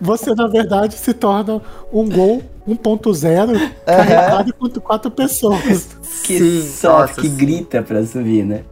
[0.00, 1.60] Você, na verdade, se torna
[1.92, 3.70] um gol 1.0 uhum.
[3.84, 5.88] carregado com quatro pessoas.
[6.24, 8.62] Que Sim, só que grita pra subir, né?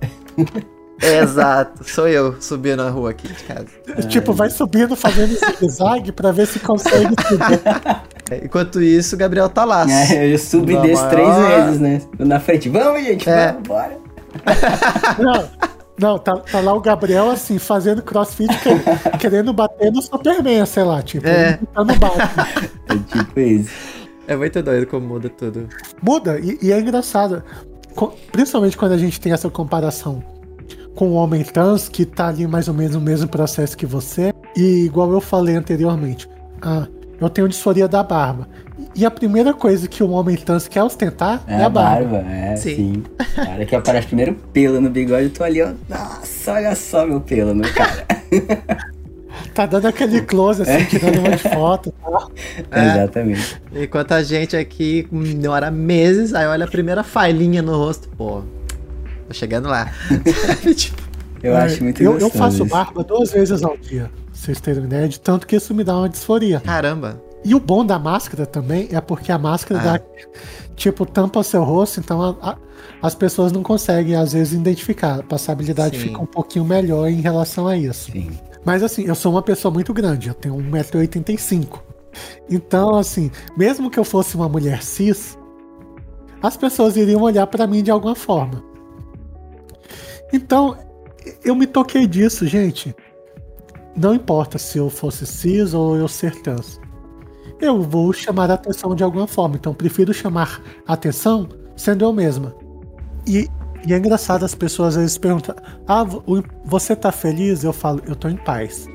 [1.01, 3.69] Exato, sou eu subindo a rua aqui de casa.
[4.09, 8.45] Tipo, vai subindo fazendo zigue-zague pra ver se consegue subir.
[8.45, 9.87] Enquanto isso, o Gabriel tá lá.
[9.89, 12.03] É, eu subi desse três vezes, né?
[12.19, 13.53] Na frente, vamos, gente, é.
[13.53, 13.99] vamos, bora.
[15.19, 15.49] Não,
[15.99, 18.55] não tá, tá, lá o Gabriel, assim, fazendo crossfit,
[19.19, 21.59] querendo bater no Superman, sei lá, tipo, é.
[21.75, 22.69] tá no bate.
[22.89, 23.71] É tipo isso.
[24.27, 25.69] É muito doido como muda tudo.
[26.03, 27.43] Muda, e, e é engraçado.
[28.33, 30.23] Principalmente quando a gente tem essa comparação
[30.95, 34.33] com o homem trans que tá ali mais ou menos no mesmo processo que você.
[34.57, 36.29] E igual eu falei anteriormente,
[36.63, 36.87] ah,
[37.21, 38.49] eu tenho disforia da barba.
[38.95, 42.19] E a primeira coisa que um homem trans quer ostentar é, é a barba.
[42.19, 42.31] barba.
[42.31, 42.77] É, sim.
[42.77, 43.03] sim.
[43.35, 45.73] Cara, que aparece primeiro pelo no bigode, eu tô ali, ó.
[45.89, 48.07] Nossa, olha só meu pelo no cara.
[49.55, 52.31] tá dando aquele close assim, tirando uma foto e tal.
[52.71, 52.87] É.
[52.87, 53.63] Exatamente.
[53.73, 58.43] Enquanto a gente aqui demora meses, aí olha a primeira failinha no rosto, pô,
[59.29, 59.93] Tô chegando lá.
[60.75, 61.03] tipo,
[61.43, 62.67] eu é, acho muito Eu, eu faço isso.
[62.67, 66.09] barba duas vezes ao dia, vocês terem ideia, de tanto que isso me dá uma
[66.09, 66.61] disforia.
[66.61, 67.21] Caramba.
[67.45, 69.85] E o bom da máscara também é porque a máscara ah.
[69.85, 70.01] dá,
[70.77, 72.57] tipo, tampa o seu rosto, então a, a,
[73.03, 75.21] as pessoas não conseguem, às vezes, identificar.
[75.21, 76.09] A passabilidade Sim.
[76.09, 78.13] fica um pouquinho melhor em relação a isso.
[78.13, 78.31] Sim.
[78.65, 81.81] Mas assim, eu sou uma pessoa muito grande, eu tenho 1,85m.
[82.51, 85.39] Então, assim, mesmo que eu fosse uma mulher cis,
[86.43, 88.63] as pessoas iriam olhar para mim de alguma forma.
[90.33, 90.77] Então,
[91.45, 92.95] eu me toquei disso, gente.
[93.99, 96.81] Não importa se eu fosse cis ou eu ser trans.
[97.61, 99.57] Eu vou chamar a atenção de alguma forma.
[99.57, 102.55] Então, prefiro chamar a atenção sendo eu mesma.
[103.27, 103.49] E,
[103.87, 105.57] e é engraçado as pessoas às vezes perguntam:
[105.87, 106.05] Ah,
[106.65, 107.65] você tá feliz?
[107.65, 108.87] Eu falo: Eu tô em paz.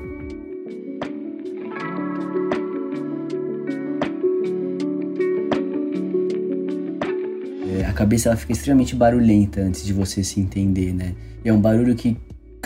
[7.94, 11.14] cabeça ela fica extremamente barulhenta antes de você se entender, né?
[11.44, 12.16] E é um barulho que,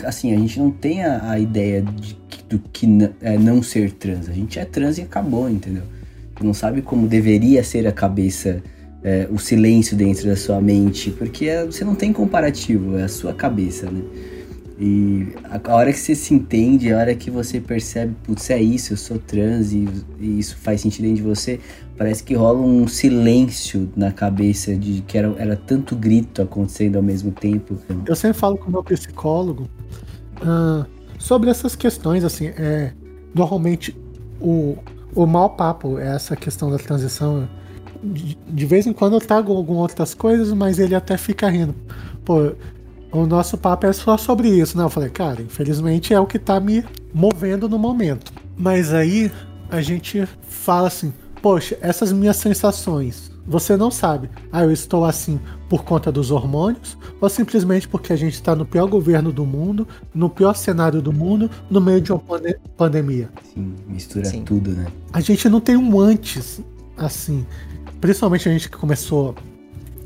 [0.03, 2.18] assim, a gente não tem a, a ideia de,
[2.49, 2.87] do que
[3.21, 4.27] é não ser trans.
[4.27, 5.83] A gente é trans e acabou, entendeu?
[6.41, 8.63] Não sabe como deveria ser a cabeça,
[9.03, 13.07] é, o silêncio dentro da sua mente, porque é, você não tem comparativo, é a
[13.07, 14.01] sua cabeça, né?
[14.81, 18.93] E a, hora que você se entende, a hora que você percebe, putz, é isso,
[18.93, 19.85] eu sou trans e,
[20.21, 21.59] e, isso faz sentido dentro de você,
[21.97, 27.03] parece que rola um silêncio na cabeça de que era, era tanto grito acontecendo ao
[27.03, 27.77] mesmo tempo.
[28.05, 29.69] Eu sempre falo com o meu psicólogo
[30.41, 30.85] uh,
[31.19, 32.93] sobre essas questões, assim, é,
[33.35, 33.95] normalmente
[34.41, 34.77] o,
[35.13, 37.47] o mau papo é essa questão da transição.
[38.01, 41.75] De, de vez em quando eu trago algumas outras coisas, mas ele até fica rindo.
[42.23, 42.53] Pô,
[43.11, 44.83] o nosso papo é só sobre isso, né?
[44.83, 48.31] Eu falei, cara, infelizmente é o que tá me movendo no momento.
[48.57, 49.29] Mas aí
[49.69, 55.39] a gente fala assim, poxa, essas minhas sensações, você não sabe, ah, eu estou assim
[55.67, 59.87] por conta dos hormônios ou simplesmente porque a gente está no pior governo do mundo,
[60.13, 63.29] no pior cenário do mundo, no meio de uma pande pandemia.
[63.53, 64.43] Sim, mistura Sim.
[64.43, 64.87] tudo, né?
[65.11, 66.61] A gente não tem um antes,
[66.97, 67.45] assim,
[67.99, 69.35] principalmente a gente que começou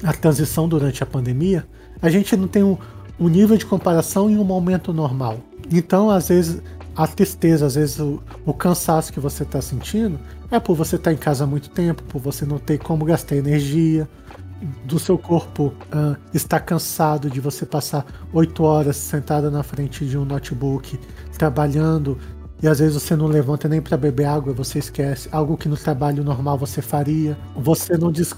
[0.04, 1.65] a transição durante a pandemia,
[2.02, 2.78] a gente não tem um,
[3.19, 5.39] um nível de comparação em um momento normal.
[5.72, 6.62] Então, às vezes,
[6.96, 10.20] a tristeza, às vezes o, o cansaço que você está sentindo
[10.52, 13.04] é por você estar tá em casa há muito tempo, por você não ter como
[13.06, 14.08] gastar energia,
[14.86, 20.18] do seu corpo uh, estar cansado de você passar oito horas sentada na frente de
[20.18, 20.98] um notebook
[21.38, 22.18] trabalhando
[22.62, 25.76] e às vezes você não levanta nem para beber água, você esquece algo que no
[25.76, 27.38] trabalho normal você faria.
[27.58, 28.34] Você não des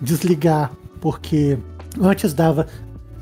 [0.00, 1.56] desligar porque
[2.00, 2.66] antes dava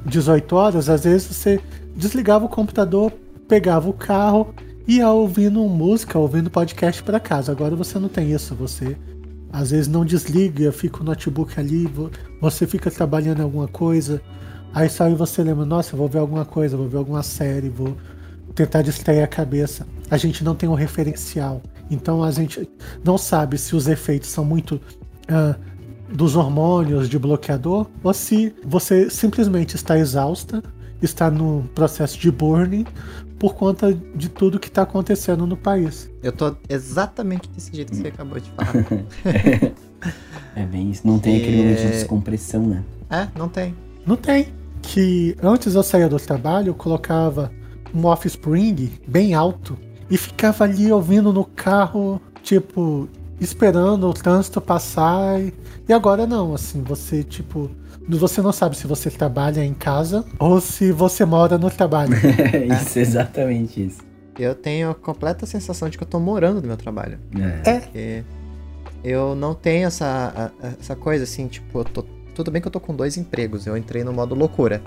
[0.07, 1.61] 18 horas, às vezes você
[1.95, 3.12] desligava o computador,
[3.51, 4.55] pegava o carro
[4.86, 7.51] e ia ouvindo música, ouvindo podcast para casa.
[7.51, 8.96] Agora você não tem isso, você
[9.53, 11.90] às vezes não desliga, fica o notebook ali,
[12.40, 14.22] você fica trabalhando em alguma coisa,
[14.72, 17.96] aí só aí você lembra, nossa, vou ver alguma coisa, vou ver alguma série, vou
[18.55, 19.84] tentar distrair a cabeça.
[20.09, 22.70] A gente não tem um referencial, então a gente
[23.05, 25.59] não sabe se os efeitos são muito uh,
[26.14, 30.62] dos hormônios de bloqueador, ou se você simplesmente está exausta,
[31.03, 32.86] está no processo de burning
[33.41, 36.11] por conta de tudo que está acontecendo no país.
[36.22, 38.74] Eu tô exatamente desse jeito que você acabou de falar.
[40.55, 41.07] é bem isso.
[41.07, 41.41] Não tem e...
[41.41, 42.84] aquele momento de descompressão, né?
[43.09, 43.74] É, não tem.
[44.07, 44.49] Não tem.
[44.82, 47.51] Que antes eu saía do trabalho, eu colocava
[47.95, 49.76] um offspring bem alto
[50.11, 53.09] e ficava ali ouvindo no carro, tipo,
[53.41, 55.41] esperando o trânsito passar.
[55.88, 57.70] E agora não, assim, você, tipo,
[58.17, 62.15] você não sabe se você trabalha em casa ou se você mora no trabalho.
[62.83, 63.03] isso, é.
[63.03, 64.01] exatamente isso.
[64.39, 67.19] Eu tenho a completa sensação de que eu tô morando no meu trabalho.
[67.65, 67.71] É.
[67.71, 67.81] é.
[67.81, 68.25] Porque
[69.05, 72.05] eu não tenho essa, essa coisa assim, tipo, eu tô
[72.35, 74.81] tudo bem que eu tô com dois empregos, eu entrei no modo loucura.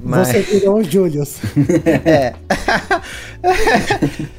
[0.00, 0.28] Mas...
[0.28, 1.38] Você virou o Julius.
[2.04, 2.34] é.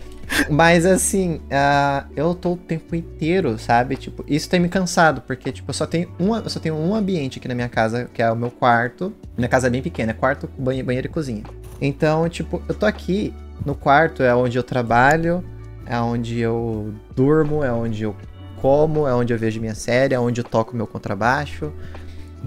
[0.49, 3.95] Mas assim, uh, eu tô o tempo inteiro, sabe?
[3.95, 6.95] Tipo, isso tem me cansado, porque tipo, eu só tenho um, eu só tenho um
[6.95, 9.13] ambiente aqui na minha casa, que é o meu quarto.
[9.37, 11.43] Minha casa é bem pequena, é quarto, banheiro, banheiro e cozinha.
[11.81, 13.33] Então, tipo, eu tô aqui
[13.65, 15.43] no quarto, é onde eu trabalho,
[15.85, 18.15] é onde eu durmo, é onde eu
[18.61, 21.71] como, é onde eu vejo minha série, é onde eu toco meu contrabaixo,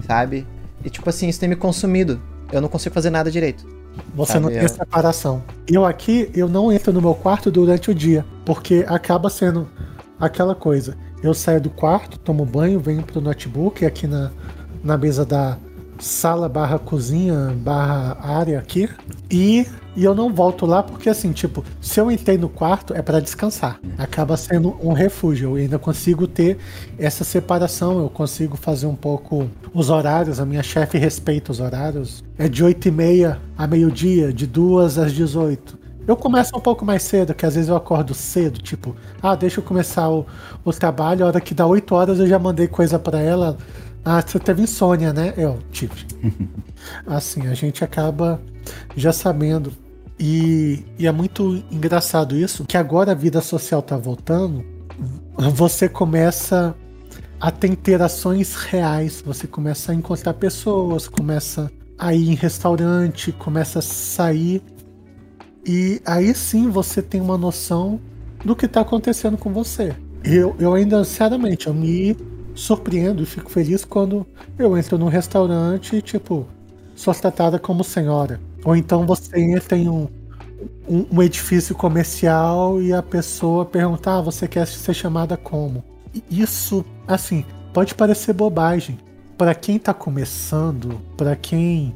[0.05, 0.47] sabe?
[0.83, 2.21] E tipo assim, isso tem me consumido.
[2.51, 3.65] Eu não consigo fazer nada direito.
[4.15, 4.69] Você não tem eu...
[4.69, 5.43] separação.
[5.67, 9.67] Eu aqui, eu não entro no meu quarto durante o dia, porque acaba sendo
[10.19, 10.95] aquela coisa.
[11.21, 14.31] Eu saio do quarto, tomo banho, venho pro notebook aqui na,
[14.83, 15.57] na mesa da
[15.99, 18.89] sala barra cozinha barra área aqui
[19.31, 19.65] e,
[19.95, 23.19] e eu não volto lá porque assim, tipo, se eu entrei no quarto é para
[23.19, 23.79] descansar.
[23.97, 25.51] Acaba sendo um refúgio.
[25.51, 26.57] Eu ainda consigo ter
[26.97, 32.23] essa separação, eu consigo fazer um pouco os horários, a minha chefe respeita os horários.
[32.37, 35.83] É de 8 e meia a meio-dia, de 2 às 18.
[36.05, 39.61] Eu começo um pouco mais cedo, que às vezes eu acordo cedo, tipo, ah, deixa
[39.61, 40.25] eu começar o,
[40.65, 43.57] o trabalho, a hora que dá 8 horas eu já mandei coisa para ela.
[44.03, 45.33] Ah, você teve insônia, né?
[45.37, 46.05] Eu tive.
[47.07, 48.41] assim, a gente acaba
[48.97, 49.71] já sabendo.
[50.25, 54.63] E, e é muito engraçado isso, que agora a vida social tá voltando,
[55.37, 56.73] você começa
[57.41, 61.69] a ter interações reais, você começa a encontrar pessoas, começa
[61.99, 64.63] a ir em restaurante, começa a sair.
[65.65, 67.99] E aí sim você tem uma noção
[68.45, 69.93] do que está acontecendo com você.
[70.23, 72.15] Eu, eu ainda, sinceramente, eu me
[72.55, 74.25] surpreendo e fico feliz quando
[74.57, 76.47] eu entro num restaurante e, tipo,
[76.95, 78.39] sou tratada como senhora.
[78.63, 80.07] Ou então você entra em um,
[80.87, 85.83] um, um edifício comercial e a pessoa pergunta: ah, você quer ser chamada como?
[86.29, 87.43] Isso, assim,
[87.73, 88.99] pode parecer bobagem.
[89.37, 91.93] Para quem tá começando, para quem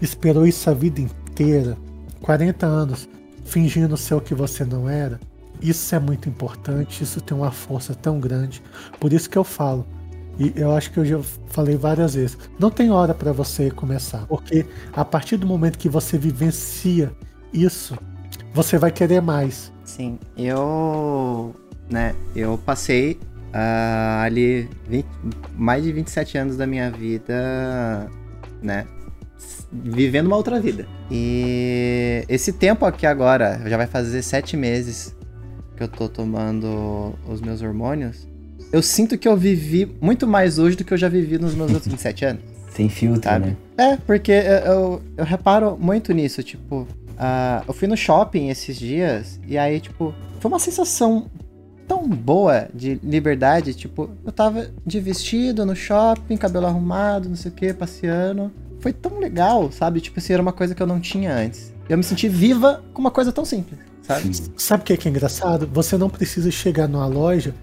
[0.00, 1.76] esperou isso a vida inteira,
[2.22, 3.08] 40 anos,
[3.44, 5.18] fingindo ser o que você não era,
[5.60, 8.62] isso é muito importante, isso tem uma força tão grande.
[9.00, 9.86] Por isso que eu falo,
[10.38, 11.18] e eu acho que eu já
[11.48, 15.88] falei várias vezes, não tem hora para você começar, porque a partir do momento que
[15.88, 17.12] você vivencia
[17.52, 17.98] isso,
[18.52, 19.72] você vai querer mais.
[19.84, 21.54] Sim, eu,
[21.88, 23.18] né, eu passei
[23.56, 25.06] uh, ali 20,
[25.56, 28.10] mais de 27 anos da minha vida,
[28.62, 28.86] né?
[29.72, 30.86] Vivendo uma outra vida.
[31.10, 35.14] E esse tempo aqui agora, já vai fazer sete meses
[35.76, 38.26] que eu tô tomando os meus hormônios.
[38.72, 41.72] Eu sinto que eu vivi muito mais hoje do que eu já vivi nos meus
[41.72, 42.42] outros 27 anos.
[42.70, 43.46] Sem filtro, sabe?
[43.46, 43.56] né?
[43.78, 48.76] É, porque eu, eu, eu reparo muito nisso, tipo, uh, eu fui no shopping esses
[48.76, 51.30] dias e aí, tipo, foi uma sensação
[51.86, 53.72] tão boa de liberdade.
[53.74, 58.52] Tipo, eu tava de vestido no shopping, cabelo arrumado, não sei o que, passeando.
[58.80, 60.00] Foi tão legal, sabe?
[60.00, 61.72] Tipo, assim, era uma coisa que eu não tinha antes.
[61.88, 64.30] Eu me senti viva com uma coisa tão simples, sabe?
[64.56, 65.68] Sabe o que é, que é engraçado?
[65.72, 67.54] Você não precisa chegar numa loja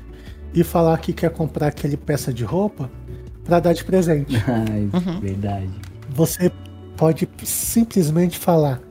[0.53, 2.89] e falar que quer comprar aquele peça de roupa
[3.43, 4.35] para dar de presente.
[4.47, 5.19] Ai, uhum.
[5.19, 5.69] verdade.
[6.09, 6.51] Você
[6.95, 8.81] pode simplesmente falar: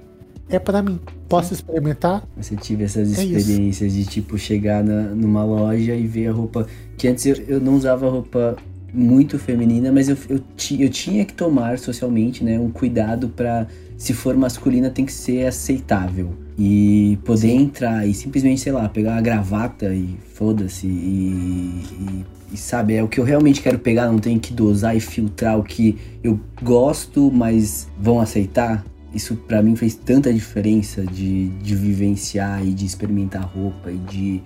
[0.48, 1.00] é para mim.
[1.28, 2.26] Posso experimentar?
[2.36, 6.66] Você tive essas é experiências de tipo chegar na, numa loja e ver a roupa.
[6.98, 8.56] Que antes eu, eu não usava roupa
[8.92, 10.40] muito feminina, mas eu, eu,
[10.78, 15.46] eu tinha que tomar socialmente, né, um cuidado para se for masculina tem que ser
[15.46, 16.34] aceitável
[16.64, 17.62] e poder Sim.
[17.62, 23.02] entrar e simplesmente, sei lá, pegar uma gravata e foda-se e, e, e, sabe, é
[23.02, 26.38] o que eu realmente quero pegar, não tenho que dosar e filtrar o que eu
[26.62, 32.86] gosto, mas vão aceitar isso para mim fez tanta diferença de, de vivenciar e de
[32.86, 34.42] experimentar roupa e de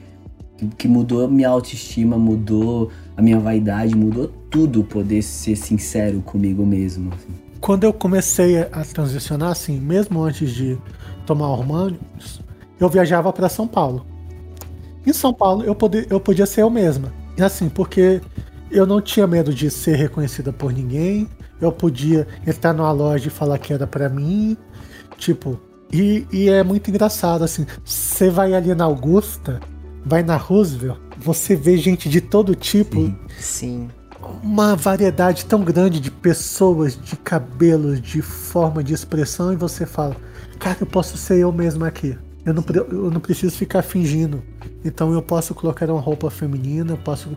[0.56, 6.22] que, que mudou a minha autoestima, mudou a minha vaidade, mudou tudo poder ser sincero
[6.22, 7.12] comigo mesmo.
[7.12, 7.28] Assim.
[7.60, 10.78] Quando eu comecei a transicionar, assim, mesmo antes de
[11.26, 12.40] tomar hormônios,
[12.80, 14.06] eu viajava para São Paulo.
[15.04, 17.12] Em São Paulo eu, poder, eu podia ser eu mesma.
[17.36, 18.20] E assim, porque
[18.70, 21.28] eu não tinha medo de ser reconhecida por ninguém.
[21.60, 24.56] Eu podia entrar numa loja e falar que era para mim.
[25.16, 25.60] Tipo,
[25.92, 27.66] e, e, é muito engraçado, assim.
[27.84, 29.60] Você vai ali na Augusta,
[30.04, 32.96] vai na Roosevelt, você vê gente de todo tipo.
[32.96, 33.16] Sim.
[33.38, 33.88] Sim.
[34.42, 40.16] Uma variedade tão grande de pessoas, de cabelos, de forma de expressão, e você fala:
[40.58, 42.16] Cara, eu posso ser eu mesmo aqui.
[42.44, 44.42] Eu não, eu não preciso ficar fingindo.
[44.84, 47.36] Então eu posso colocar uma roupa feminina, eu posso.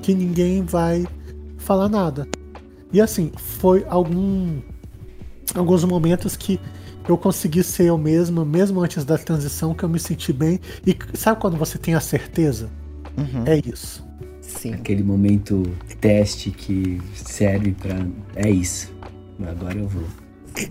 [0.00, 1.06] que ninguém vai
[1.58, 2.26] falar nada.
[2.92, 4.60] E assim, foi algum,
[5.54, 6.58] alguns momentos que
[7.06, 10.58] eu consegui ser eu mesmo, mesmo antes da transição, que eu me senti bem.
[10.86, 12.70] E sabe quando você tem a certeza?
[13.16, 13.44] Uhum.
[13.46, 14.06] É isso.
[14.40, 14.74] Sim.
[14.74, 15.62] Aquele momento
[16.00, 18.90] teste que serve para É isso.
[19.46, 20.04] Agora eu vou.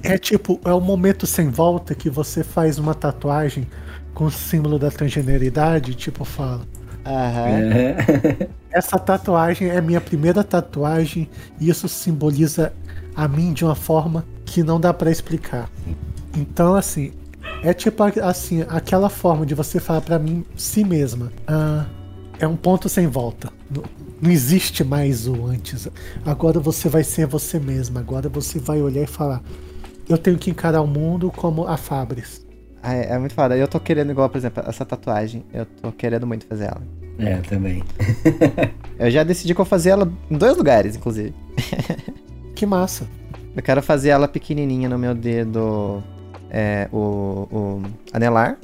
[0.04, 3.68] É, tipo, é o momento sem volta que você faz uma tatuagem
[4.14, 6.62] com o símbolo da transgeneridade, tipo, fala.
[7.06, 8.48] Uhum.
[8.70, 11.30] Essa tatuagem é minha primeira tatuagem
[11.60, 12.74] e isso simboliza
[13.16, 15.70] a mim de uma forma que não dá para explicar.
[16.36, 17.14] Então, assim,
[17.64, 21.32] é tipo assim, aquela forma de você falar para mim si mesma.
[21.48, 21.86] Ah,
[22.40, 23.52] é um ponto sem volta.
[23.70, 23.84] Não,
[24.22, 25.88] não, existe mais o antes.
[26.26, 28.00] Agora você vai ser você mesma.
[28.00, 29.42] Agora você vai olhar e falar:
[30.10, 32.46] Eu tenho que encarar o mundo como a Fabris.
[32.82, 33.58] Ah, é, é muito foda.
[33.58, 35.46] Eu tô querendo, igual, por exemplo, essa tatuagem.
[35.54, 36.82] Eu tô querendo muito fazer ela.
[37.20, 37.84] É, também.
[38.98, 41.34] eu já decidi que eu vou fazer ela em dois lugares, inclusive.
[42.56, 43.08] que massa.
[43.56, 46.04] Eu quero fazer ela pequenininha no meu dedo
[46.50, 47.84] é, o, o
[48.14, 48.58] anelar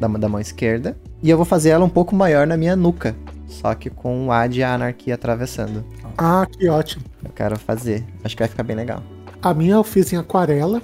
[0.00, 0.96] da, da mão esquerda.
[1.22, 3.14] E eu vou fazer ela um pouco maior na minha nuca.
[3.46, 5.84] Só que com o Ad e a anarquia atravessando.
[6.18, 7.04] Ah, que ótimo.
[7.24, 8.04] Eu quero fazer.
[8.24, 9.02] Acho que vai ficar bem legal.
[9.42, 10.82] A minha eu fiz em aquarela,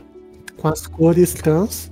[0.57, 1.91] com as cores trans.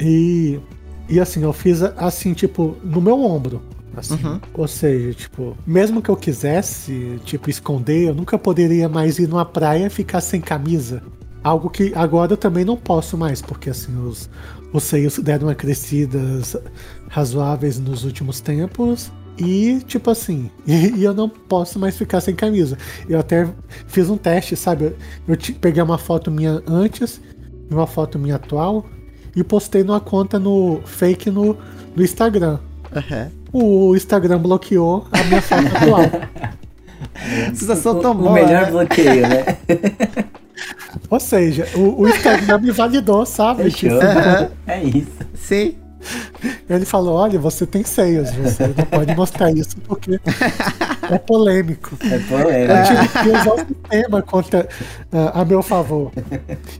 [0.00, 0.60] E,
[1.08, 3.62] e assim, eu fiz assim, tipo, no meu ombro.
[3.96, 4.14] Assim.
[4.22, 4.40] Uhum.
[4.52, 9.44] Ou seja, tipo, mesmo que eu quisesse, tipo, esconder, eu nunca poderia mais ir numa
[9.44, 11.02] praia e ficar sem camisa.
[11.42, 14.28] Algo que agora eu também não posso mais, porque assim, os,
[14.72, 16.56] os seios deram uma crescidas
[17.08, 19.10] razoáveis nos últimos tempos.
[19.38, 22.76] E, tipo assim, e, e, eu não posso mais ficar sem camisa.
[23.08, 23.48] Eu até
[23.86, 24.86] fiz um teste, sabe?
[24.86, 24.96] Eu,
[25.28, 27.20] eu te, peguei uma foto minha antes
[27.70, 28.86] e uma foto minha atual
[29.34, 31.56] e postei numa conta no fake no,
[31.94, 32.58] no Instagram.
[32.94, 33.90] Uhum.
[33.90, 36.02] O Instagram bloqueou a minha foto atual.
[37.54, 38.30] Sensação tão boa.
[38.30, 38.70] O melhor né?
[38.70, 39.58] bloqueio, né?
[41.10, 43.70] Ou seja, o, o Instagram me validou, sabe?
[43.70, 44.48] Tipo, uhum.
[44.66, 45.12] É isso.
[45.34, 45.76] Sim.
[46.68, 50.20] Ele falou: olha, você tem seios, você não pode mostrar isso porque
[51.10, 51.96] é polêmico.
[52.02, 52.72] É polêmico.
[52.72, 54.68] Eu tive que usar o sistema contra,
[55.12, 56.12] uh, a meu favor.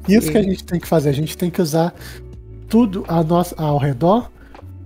[0.09, 1.95] Isso que a gente tem que fazer, a gente tem que usar
[2.69, 4.31] tudo a nossa, ao redor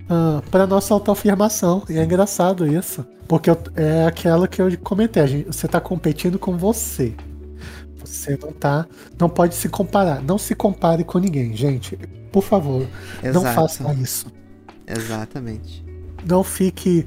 [0.09, 1.83] uh, ah, para nossa autoafirmação.
[1.89, 3.05] E é engraçado isso.
[3.27, 7.15] Porque eu, é aquela que eu comentei, gente, você está competindo com você.
[8.05, 8.87] Você não tá.
[9.19, 10.23] Não pode se comparar.
[10.23, 11.97] Não se compare com ninguém, gente.
[12.33, 12.87] Por favor,
[13.23, 13.45] Exato.
[13.45, 14.27] não faça isso.
[14.87, 15.85] Exatamente.
[16.27, 17.07] Não fique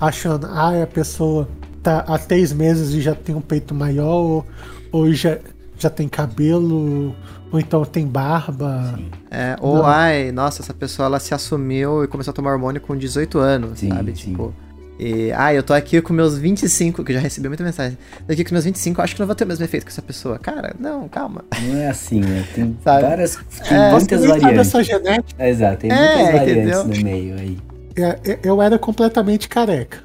[0.00, 1.48] achando, ah, a pessoa
[1.82, 4.46] tá há três meses e já tem um peito maior, ou,
[4.90, 5.38] ou já,
[5.78, 7.14] já tem cabelo,
[7.52, 8.98] ou então tem barba.
[9.30, 9.86] É, ou, não.
[9.86, 13.78] ai, nossa, essa pessoa ela se assumiu e começou a tomar hormônio com 18 anos,
[13.78, 14.16] sim, sabe?
[14.16, 14.30] Sim.
[14.30, 14.54] Tipo.
[14.98, 17.98] E, ah, eu tô aqui com meus 25, que eu já recebi muita mensagem.
[18.26, 20.38] Daqui com meus 25, acho que não vou ter o mesmo efeito que essa pessoa.
[20.38, 21.44] Cara, não, calma.
[21.62, 22.44] Não é assim, né?
[22.54, 23.02] Tem sabe?
[23.02, 23.36] várias.
[23.68, 24.70] Tem é, muitas variantes.
[24.70, 25.42] Sua genética.
[25.42, 26.84] É, exato, tem muitas é, variantes entendeu?
[26.84, 27.58] no meio aí.
[27.96, 29.98] É, eu era completamente careca.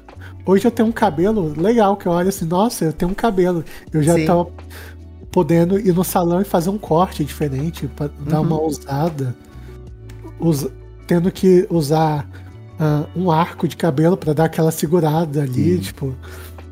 [0.44, 3.64] Hoje eu tenho um cabelo legal, que eu olho assim, nossa, eu tenho um cabelo.
[3.92, 4.26] Eu já Sim.
[4.26, 4.48] tava
[5.30, 8.24] podendo ir no salão e fazer um corte diferente, para uhum.
[8.26, 9.34] dar uma ousada.
[10.40, 10.66] Us,
[11.06, 12.28] tendo que usar
[12.80, 15.80] uh, um arco de cabelo para dar aquela segurada ali, Sim.
[15.80, 16.16] tipo.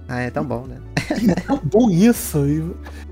[0.09, 0.79] Ah, é tão bom, né?
[1.29, 2.39] é tão bom isso.
[2.47, 2.65] E,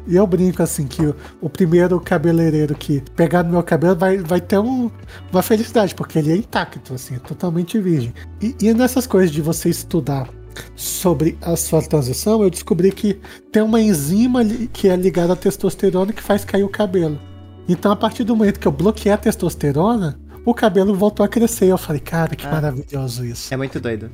[0.07, 4.17] e, eu brinco assim que o, o, primeiro cabeleireiro que pegar no meu cabelo vai,
[4.19, 4.91] vai ter um,
[5.31, 8.15] uma felicidade, porque ele é intacto, assim, é totalmente virgem.
[8.41, 10.29] E, e nessas coisas de você estudar
[10.75, 13.21] sobre a sua transição, eu descobri que
[13.53, 14.43] tem uma enzima
[14.73, 17.21] que é ligada à testosterona que faz cair o cabelo.
[17.69, 21.67] Então, a partir do momento que eu bloqueei a testosterona, o cabelo voltou a crescer.
[21.67, 23.53] Eu falei, cara, que ah, maravilhoso isso.
[23.53, 24.11] É muito doido.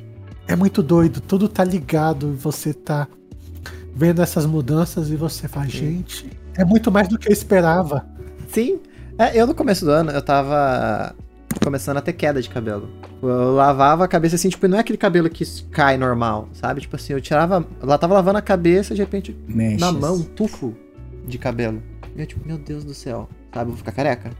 [0.47, 3.07] É muito doido, tudo tá ligado, você tá
[3.95, 8.05] vendo essas mudanças e você faz, gente, é muito mais do que eu esperava.
[8.49, 8.79] Sim.
[9.17, 11.15] É, eu no começo do ano, eu tava
[11.63, 12.89] começando a ter queda de cabelo.
[13.21, 16.81] Eu lavava a cabeça assim, tipo, não é aquele cabelo que cai normal, sabe?
[16.81, 17.65] Tipo assim, eu tirava.
[17.81, 19.79] Ela tava lavando a cabeça de repente, Mexes.
[19.79, 20.75] na mão, um tufo
[21.25, 21.81] de cabelo.
[22.15, 23.65] E eu, tipo, meu Deus do céu, sabe?
[23.65, 24.31] Eu vou ficar careca.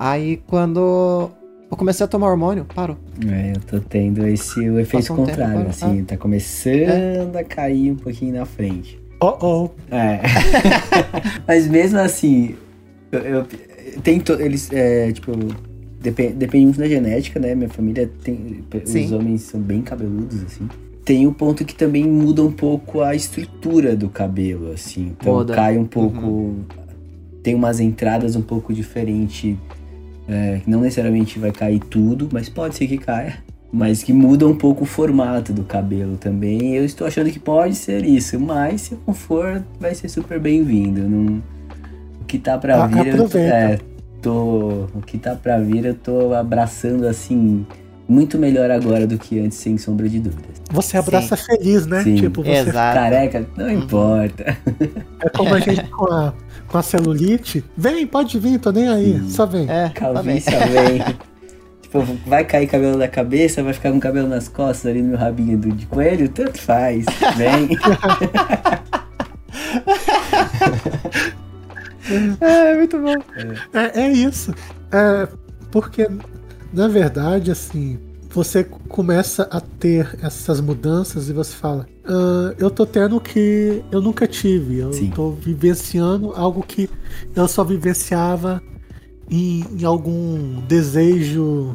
[0.00, 1.30] Aí quando
[1.70, 2.96] Eu comecei a tomar hormônio, parou.
[3.28, 6.04] É, eu tô tendo esse o efeito um contrário, tempo, assim, ah.
[6.06, 7.40] tá começando é.
[7.40, 8.98] a cair um pouquinho na frente.
[9.20, 9.70] Oh oh.
[9.94, 10.20] É.
[11.46, 12.56] Mas mesmo assim,
[13.12, 13.46] eu, eu
[14.02, 15.32] tento, eles, é, tipo,
[16.00, 17.54] depende, depende muito da genética, né?
[17.54, 18.64] Minha família tem.
[18.86, 19.04] Sim.
[19.04, 20.66] Os homens são bem cabeludos, assim.
[21.04, 25.14] Tem o ponto que também muda um pouco a estrutura do cabelo, assim.
[25.18, 25.54] Então Muda.
[25.54, 26.26] cai um pouco.
[26.26, 26.64] Uhum.
[27.42, 29.56] Tem umas entradas um pouco diferentes.
[30.30, 33.38] É, não necessariamente vai cair tudo, mas pode ser que caia.
[33.72, 36.74] Mas que muda um pouco o formato do cabelo também.
[36.74, 41.00] Eu estou achando que pode ser isso, mas se não for, vai ser super bem-vindo.
[41.08, 41.42] Não...
[42.20, 43.78] O que tá pra ah, vir, eu, é,
[44.22, 47.66] tô, o que tá pra vir eu tô abraçando assim
[48.08, 50.60] muito melhor agora do que antes, sem sombra de dúvidas.
[50.70, 51.44] Você abraça Sim.
[51.46, 52.02] feliz, né?
[52.02, 52.16] Sim.
[52.16, 52.98] Tipo, você Exato.
[52.98, 53.72] careca, não uhum.
[53.72, 54.56] importa.
[55.20, 56.34] É como a gente com a,
[56.70, 57.62] com a celulite.
[57.76, 59.30] Vem, pode vir, tô nem aí, Sim.
[59.30, 59.68] só vem.
[59.68, 61.02] É, calvície vem.
[61.82, 65.18] tipo, vai cair cabelo da cabeça, vai ficar com cabelo nas costas ali no meu
[65.18, 67.04] rabinho do, de coelho, tanto faz.
[67.36, 67.76] Vem.
[72.40, 73.16] é, muito bom.
[73.74, 74.54] É, é isso.
[74.92, 75.26] É,
[75.72, 76.08] porque,
[76.72, 77.98] na verdade, assim,
[78.28, 84.00] você começa a ter essas mudanças e você fala: ah, Eu tô tendo que eu
[84.00, 84.78] nunca tive.
[84.78, 85.10] Eu Sim.
[85.10, 86.90] tô vivenciando algo que
[87.34, 88.60] eu só vivenciava
[89.30, 91.74] em, em algum desejo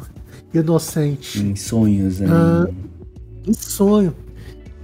[0.52, 1.40] inocente.
[1.40, 2.28] Em sonhos, né?
[2.28, 2.74] Uh,
[3.46, 4.14] em sonho.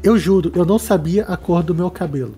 [0.02, 2.34] Eu juro, eu não sabia a cor do meu cabelo.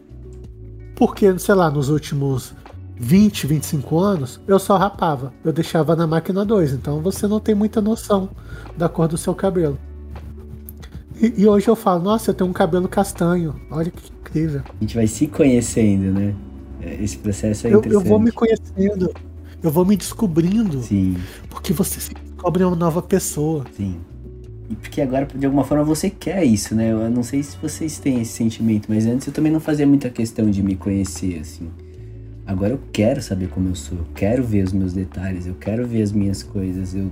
[0.96, 2.52] Porque, sei lá, nos últimos
[2.96, 5.32] 20, 25 anos, eu só rapava.
[5.44, 6.72] Eu deixava na máquina 2.
[6.72, 8.28] Então você não tem muita noção
[8.76, 9.78] da cor do seu cabelo.
[11.20, 13.54] E, e, hoje eu falo, nossa, eu tenho um cabelo castanho.
[13.70, 14.62] Olha que incrível.
[14.68, 16.34] A gente vai se conhecendo, né?
[17.00, 18.04] Esse processo é eu, interessante.
[18.04, 19.14] Eu vou me conhecendo.
[19.62, 20.82] Eu vou me descobrindo.
[20.82, 21.16] Sim.
[21.48, 23.64] Porque você se descobre uma nova pessoa.
[23.76, 23.96] Sim.
[24.68, 26.92] E porque agora, de alguma forma, você quer isso, né?
[26.92, 30.10] Eu não sei se vocês têm esse sentimento, mas antes eu também não fazia muita
[30.10, 31.68] questão de me conhecer, assim.
[32.46, 35.86] Agora eu quero saber como eu sou, eu quero ver os meus detalhes, eu quero
[35.86, 37.10] ver as minhas coisas, eu,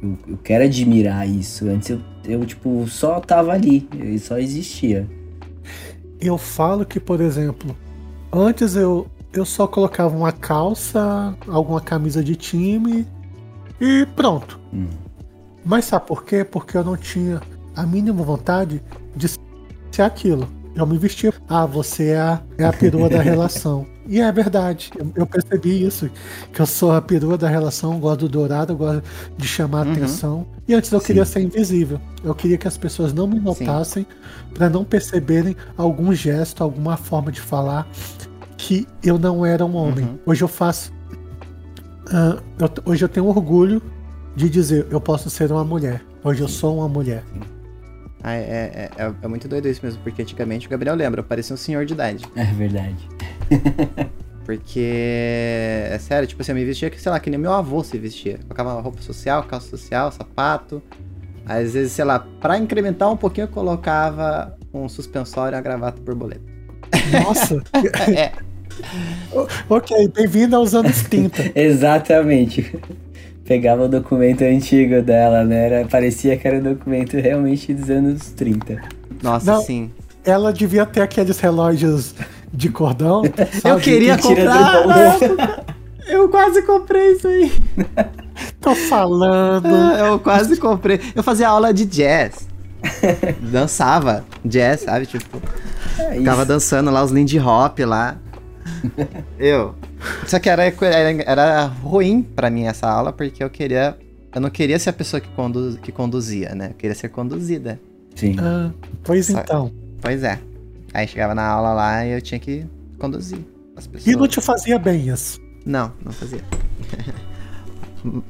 [0.00, 1.68] eu, eu quero admirar isso.
[1.68, 5.08] Antes eu, eu, tipo, só tava ali, e só existia.
[6.20, 7.76] Eu falo que, por exemplo,
[8.32, 13.06] antes eu, eu só colocava uma calça, alguma camisa de time
[13.80, 14.60] e pronto.
[14.72, 14.88] Hum.
[15.64, 16.44] Mas sabe por quê?
[16.44, 17.40] Porque eu não tinha
[17.74, 18.82] a mínima vontade
[19.14, 20.48] de ser aquilo.
[20.74, 21.32] Eu me vestia.
[21.48, 23.86] Ah, você é a, é a perua da relação.
[24.06, 26.10] E é verdade, eu, percebi isso,
[26.52, 29.02] que eu sou a perua da relação, gosto do dourado, gosto
[29.36, 29.92] de chamar uhum.
[29.92, 30.46] atenção.
[30.66, 31.06] E antes eu Sim.
[31.06, 32.00] queria ser invisível.
[32.24, 34.06] Eu queria que as pessoas não me notassem
[34.54, 37.86] para não perceberem algum gesto, alguma forma de falar
[38.56, 40.04] que eu não era um homem.
[40.04, 40.18] Uhum.
[40.26, 40.92] Hoje eu faço.
[42.06, 43.80] Uh, eu, hoje eu tenho orgulho
[44.34, 46.02] de dizer eu posso ser uma mulher.
[46.24, 47.24] Hoje eu sou uma mulher.
[48.22, 51.54] Ah, é, é, é, é, muito doido isso mesmo, porque antigamente o Gabriel lembra, parecia
[51.54, 52.24] um senhor de idade.
[52.36, 53.08] É verdade.
[54.44, 54.80] porque,
[55.90, 58.38] é sério, tipo assim, eu me vestia, sei lá, que nem meu avô se vestia.
[58.42, 60.82] Colocava roupa social, calça social, sapato.
[61.44, 66.00] Às vezes, sei lá, pra incrementar um pouquinho, eu colocava um suspensório e uma gravata
[66.00, 66.42] borboleta.
[67.24, 67.62] Nossa!
[68.16, 68.32] é.
[69.68, 71.52] ok, bem-vindo aos anos 30.
[71.58, 72.78] Exatamente
[73.50, 75.66] pegava o documento antigo dela, né?
[75.66, 78.80] Era, parecia que era um documento realmente dos anos 30.
[79.20, 79.90] Nossa, Não, sim.
[80.24, 82.14] Ela devia ter aqueles relógios
[82.52, 83.22] de cordão.
[83.64, 84.84] eu queria que comprar.
[86.08, 87.52] eu quase comprei isso aí.
[88.60, 89.68] Tô falando.
[89.68, 91.00] Eu quase comprei.
[91.14, 92.48] Eu fazia aula de jazz.
[93.40, 95.06] Dançava jazz, sabe?
[95.06, 95.40] Tipo,
[95.98, 98.16] é ficava dançando lá os Lindy Hop lá.
[99.38, 99.74] eu.
[100.26, 103.96] Só que era, era, era ruim para mim essa aula, porque eu queria.
[104.34, 106.68] Eu não queria ser a pessoa que, conduz, que conduzia, né?
[106.70, 107.78] Eu queria ser conduzida.
[108.14, 108.36] Sim.
[108.38, 108.70] Ah,
[109.02, 109.72] pois Só, então.
[110.00, 110.38] Pois é.
[110.92, 112.66] Aí chegava na aula lá e eu tinha que
[112.98, 113.40] conduzir
[113.76, 114.14] as pessoas.
[114.14, 115.40] E não te fazia bem isso?
[115.64, 116.44] Não, não fazia.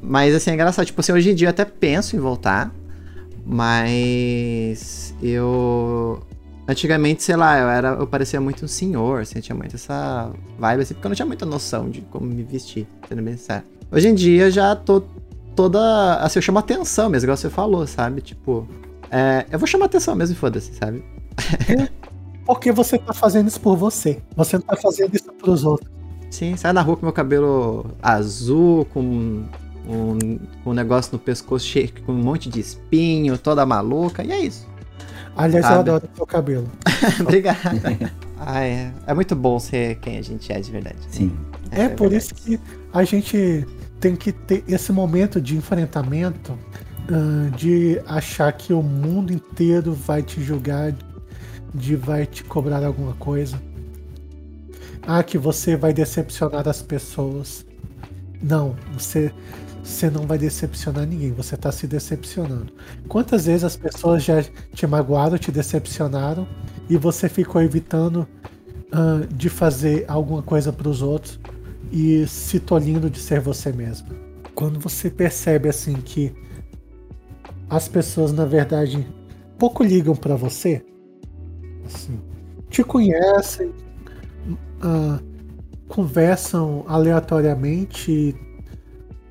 [0.03, 0.87] mas assim, é engraçado.
[0.87, 2.73] Tipo assim, hoje em dia eu até penso em voltar.
[3.47, 6.23] Mas eu
[6.71, 10.83] Antigamente, sei lá, eu era, eu parecia muito um senhor, assim, tinha muito essa vibe,
[10.83, 13.65] assim, porque eu não tinha muita noção de como me vestir, sendo bem sério.
[13.91, 15.03] Hoje em dia já tô
[15.57, 16.19] toda.
[16.19, 18.21] Assim, eu chamo atenção mesmo, igual você falou, sabe?
[18.21, 18.69] Tipo,
[19.11, 21.03] é, eu vou chamar atenção mesmo, foda-se, sabe?
[22.51, 24.21] porque você tá fazendo isso por você.
[24.35, 25.89] Você não tá fazendo isso pros outros.
[26.33, 29.45] Sim, sai na rua com meu cabelo azul, com
[29.89, 34.41] um, um negócio no pescoço cheio, com um monte de espinho, toda maluca, e é
[34.41, 34.67] isso.
[35.37, 35.77] Aliás, sabe?
[35.77, 36.69] eu adoro o seu cabelo.
[37.23, 37.57] Obrigado.
[38.41, 38.93] ah, é.
[39.07, 40.99] é muito bom ser quem a gente é de verdade.
[41.09, 41.33] Sim.
[41.71, 42.17] É, é por verdade.
[42.17, 42.59] isso que
[42.93, 43.65] a gente
[44.01, 50.21] tem que ter esse momento de enfrentamento uh, de achar que o mundo inteiro vai
[50.21, 50.93] te julgar,
[51.75, 53.61] de vai te cobrar alguma coisa.
[55.03, 57.65] Ah, que você vai decepcionar as pessoas.
[58.43, 59.33] Não, você,
[59.83, 62.73] você não vai decepcionar ninguém, você está se decepcionando.
[63.09, 64.43] Quantas vezes as pessoas já
[64.75, 66.47] te magoaram, te decepcionaram
[66.89, 68.27] e você ficou evitando
[68.93, 71.39] uh, de fazer alguma coisa para os outros
[71.93, 74.09] e se tolindo de ser você mesmo?
[74.55, 76.33] Quando você percebe assim que
[77.69, 79.07] as pessoas na verdade
[79.59, 80.85] pouco ligam para você,
[81.95, 82.19] assim,
[82.69, 83.69] te conhecem,
[84.83, 85.23] uh,
[85.89, 88.35] conversam aleatoriamente,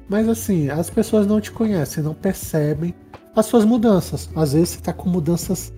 [0.09, 2.93] mas assim, as pessoas não te conhecem, não percebem
[3.35, 4.29] as suas mudanças.
[4.35, 5.71] Às vezes você está com mudanças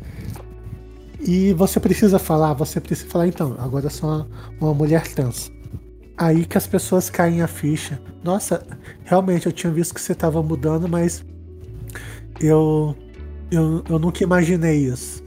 [1.19, 4.27] e você precisa falar, você precisa falar, então, agora eu sou uma,
[4.59, 5.51] uma mulher trans.
[6.17, 8.01] Aí que as pessoas caem a ficha.
[8.23, 8.65] Nossa,
[9.03, 11.23] realmente eu tinha visto que você estava mudando, mas
[12.39, 12.95] eu,
[13.51, 15.23] eu, eu nunca imaginei isso.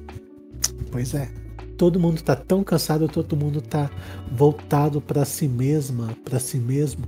[0.91, 1.29] Pois é.
[1.77, 3.91] Todo mundo tá tão cansado, todo mundo tá
[4.31, 7.05] voltado para si mesma, para si mesmo,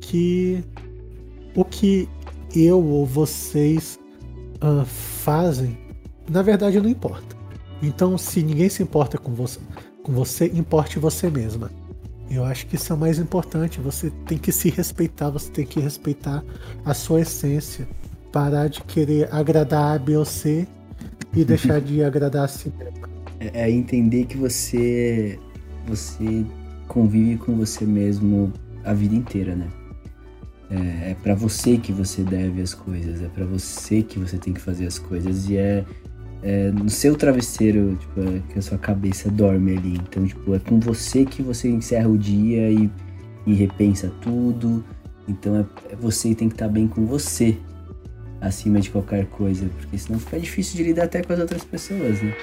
[0.00, 0.62] que
[1.54, 2.08] o que
[2.54, 3.98] eu ou vocês
[4.86, 5.76] fazem,
[6.30, 7.36] na verdade não importa.
[7.82, 9.58] Então, se ninguém se importa com você,
[10.02, 11.70] com você, importe você mesma.
[12.30, 13.80] Eu acho que isso é o mais importante.
[13.80, 16.44] Você tem que se respeitar, você tem que respeitar
[16.84, 17.86] a sua essência.
[18.32, 20.66] Parar de querer agradar A, B ou C
[21.34, 23.11] e deixar de agradar a si mesmo.
[23.54, 25.38] É, é entender que você,
[25.86, 26.44] você
[26.86, 28.52] convive com você mesmo
[28.84, 29.68] a vida inteira, né?
[30.70, 34.52] É, é para você que você deve as coisas, é para você que você tem
[34.52, 35.84] que fazer as coisas e é,
[36.42, 39.94] é no seu travesseiro tipo, é, que a sua cabeça dorme ali.
[39.94, 42.90] Então, tipo, é com você que você encerra o dia e,
[43.46, 44.84] e repensa tudo.
[45.28, 47.56] Então, é, é você tem que estar tá bem com você
[48.40, 52.20] acima de qualquer coisa, porque senão fica difícil de lidar até com as outras pessoas,
[52.20, 52.34] né?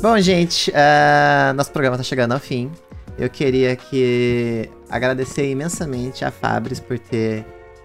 [0.00, 2.70] Bom, gente, uh, nosso programa está chegando ao fim.
[3.18, 7.40] Eu queria que agradecer imensamente a Fabris por ter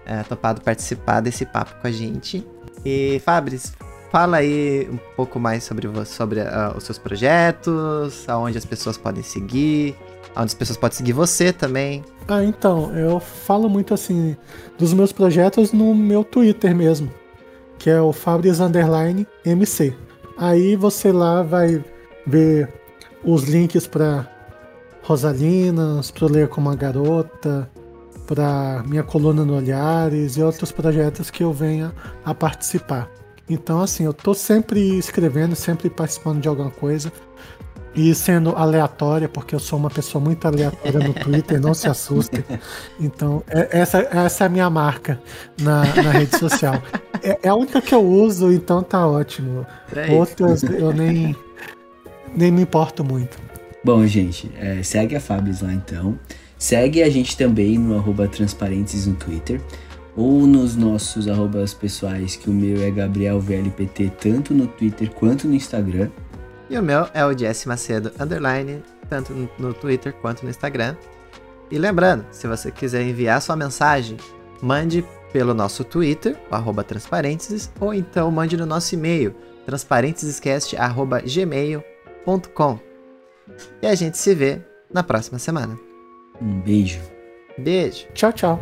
[0.06, 2.46] uh, topado participar desse papo com a gente.
[2.84, 3.72] E Fabris,
[4.12, 9.24] fala aí um pouco mais sobre, sobre uh, os seus projetos, aonde as pessoas podem
[9.24, 9.96] seguir,
[10.36, 12.04] aonde as pessoas podem seguir você também.
[12.28, 14.36] Ah, então, eu falo muito assim
[14.78, 17.12] dos meus projetos no meu Twitter mesmo,
[17.76, 19.92] que é o Fabris Underline MC.
[20.38, 21.84] Aí você lá vai
[22.26, 22.68] ver
[23.22, 24.28] os links para
[25.02, 27.70] Rosalinas, para Ler como uma Garota,
[28.26, 31.92] para minha coluna no Olhares e outros projetos que eu venha
[32.24, 33.10] a participar.
[33.48, 37.12] Então, assim, eu tô sempre escrevendo, sempre participando de alguma coisa
[37.94, 42.44] e sendo aleatória, porque eu sou uma pessoa muito aleatória no Twitter, não se assustem.
[42.98, 45.20] Então, é, essa, essa é a minha marca
[45.60, 46.82] na, na rede social.
[47.22, 49.66] É, é, a única que eu uso, então tá ótimo.
[49.94, 51.36] É Outras eu nem,
[52.36, 53.38] nem me importo muito.
[53.82, 56.18] Bom, gente, é, segue a Fabris lá então.
[56.58, 59.60] Segue a gente também no arroba transparentes no Twitter
[60.16, 65.54] ou nos nossos arrobas pessoais, que o meu é GabrielVLPT, tanto no Twitter quanto no
[65.54, 66.08] Instagram.
[66.70, 70.96] E o meu é o Jesse Macedo, underline, tanto no Twitter quanto no Instagram.
[71.70, 74.16] E lembrando, se você quiser enviar sua mensagem,
[74.62, 79.34] mande pelo nosso Twitter, o arroba transparentes, ou então mande no nosso e-mail,
[79.66, 81.93] transparentescast.gmail.com
[82.24, 82.78] gmail.com.
[83.82, 84.60] E a gente se vê
[84.92, 85.78] na próxima semana.
[86.40, 87.00] Um beijo.
[87.58, 88.06] Beijo.
[88.14, 88.60] Tchau, tchau.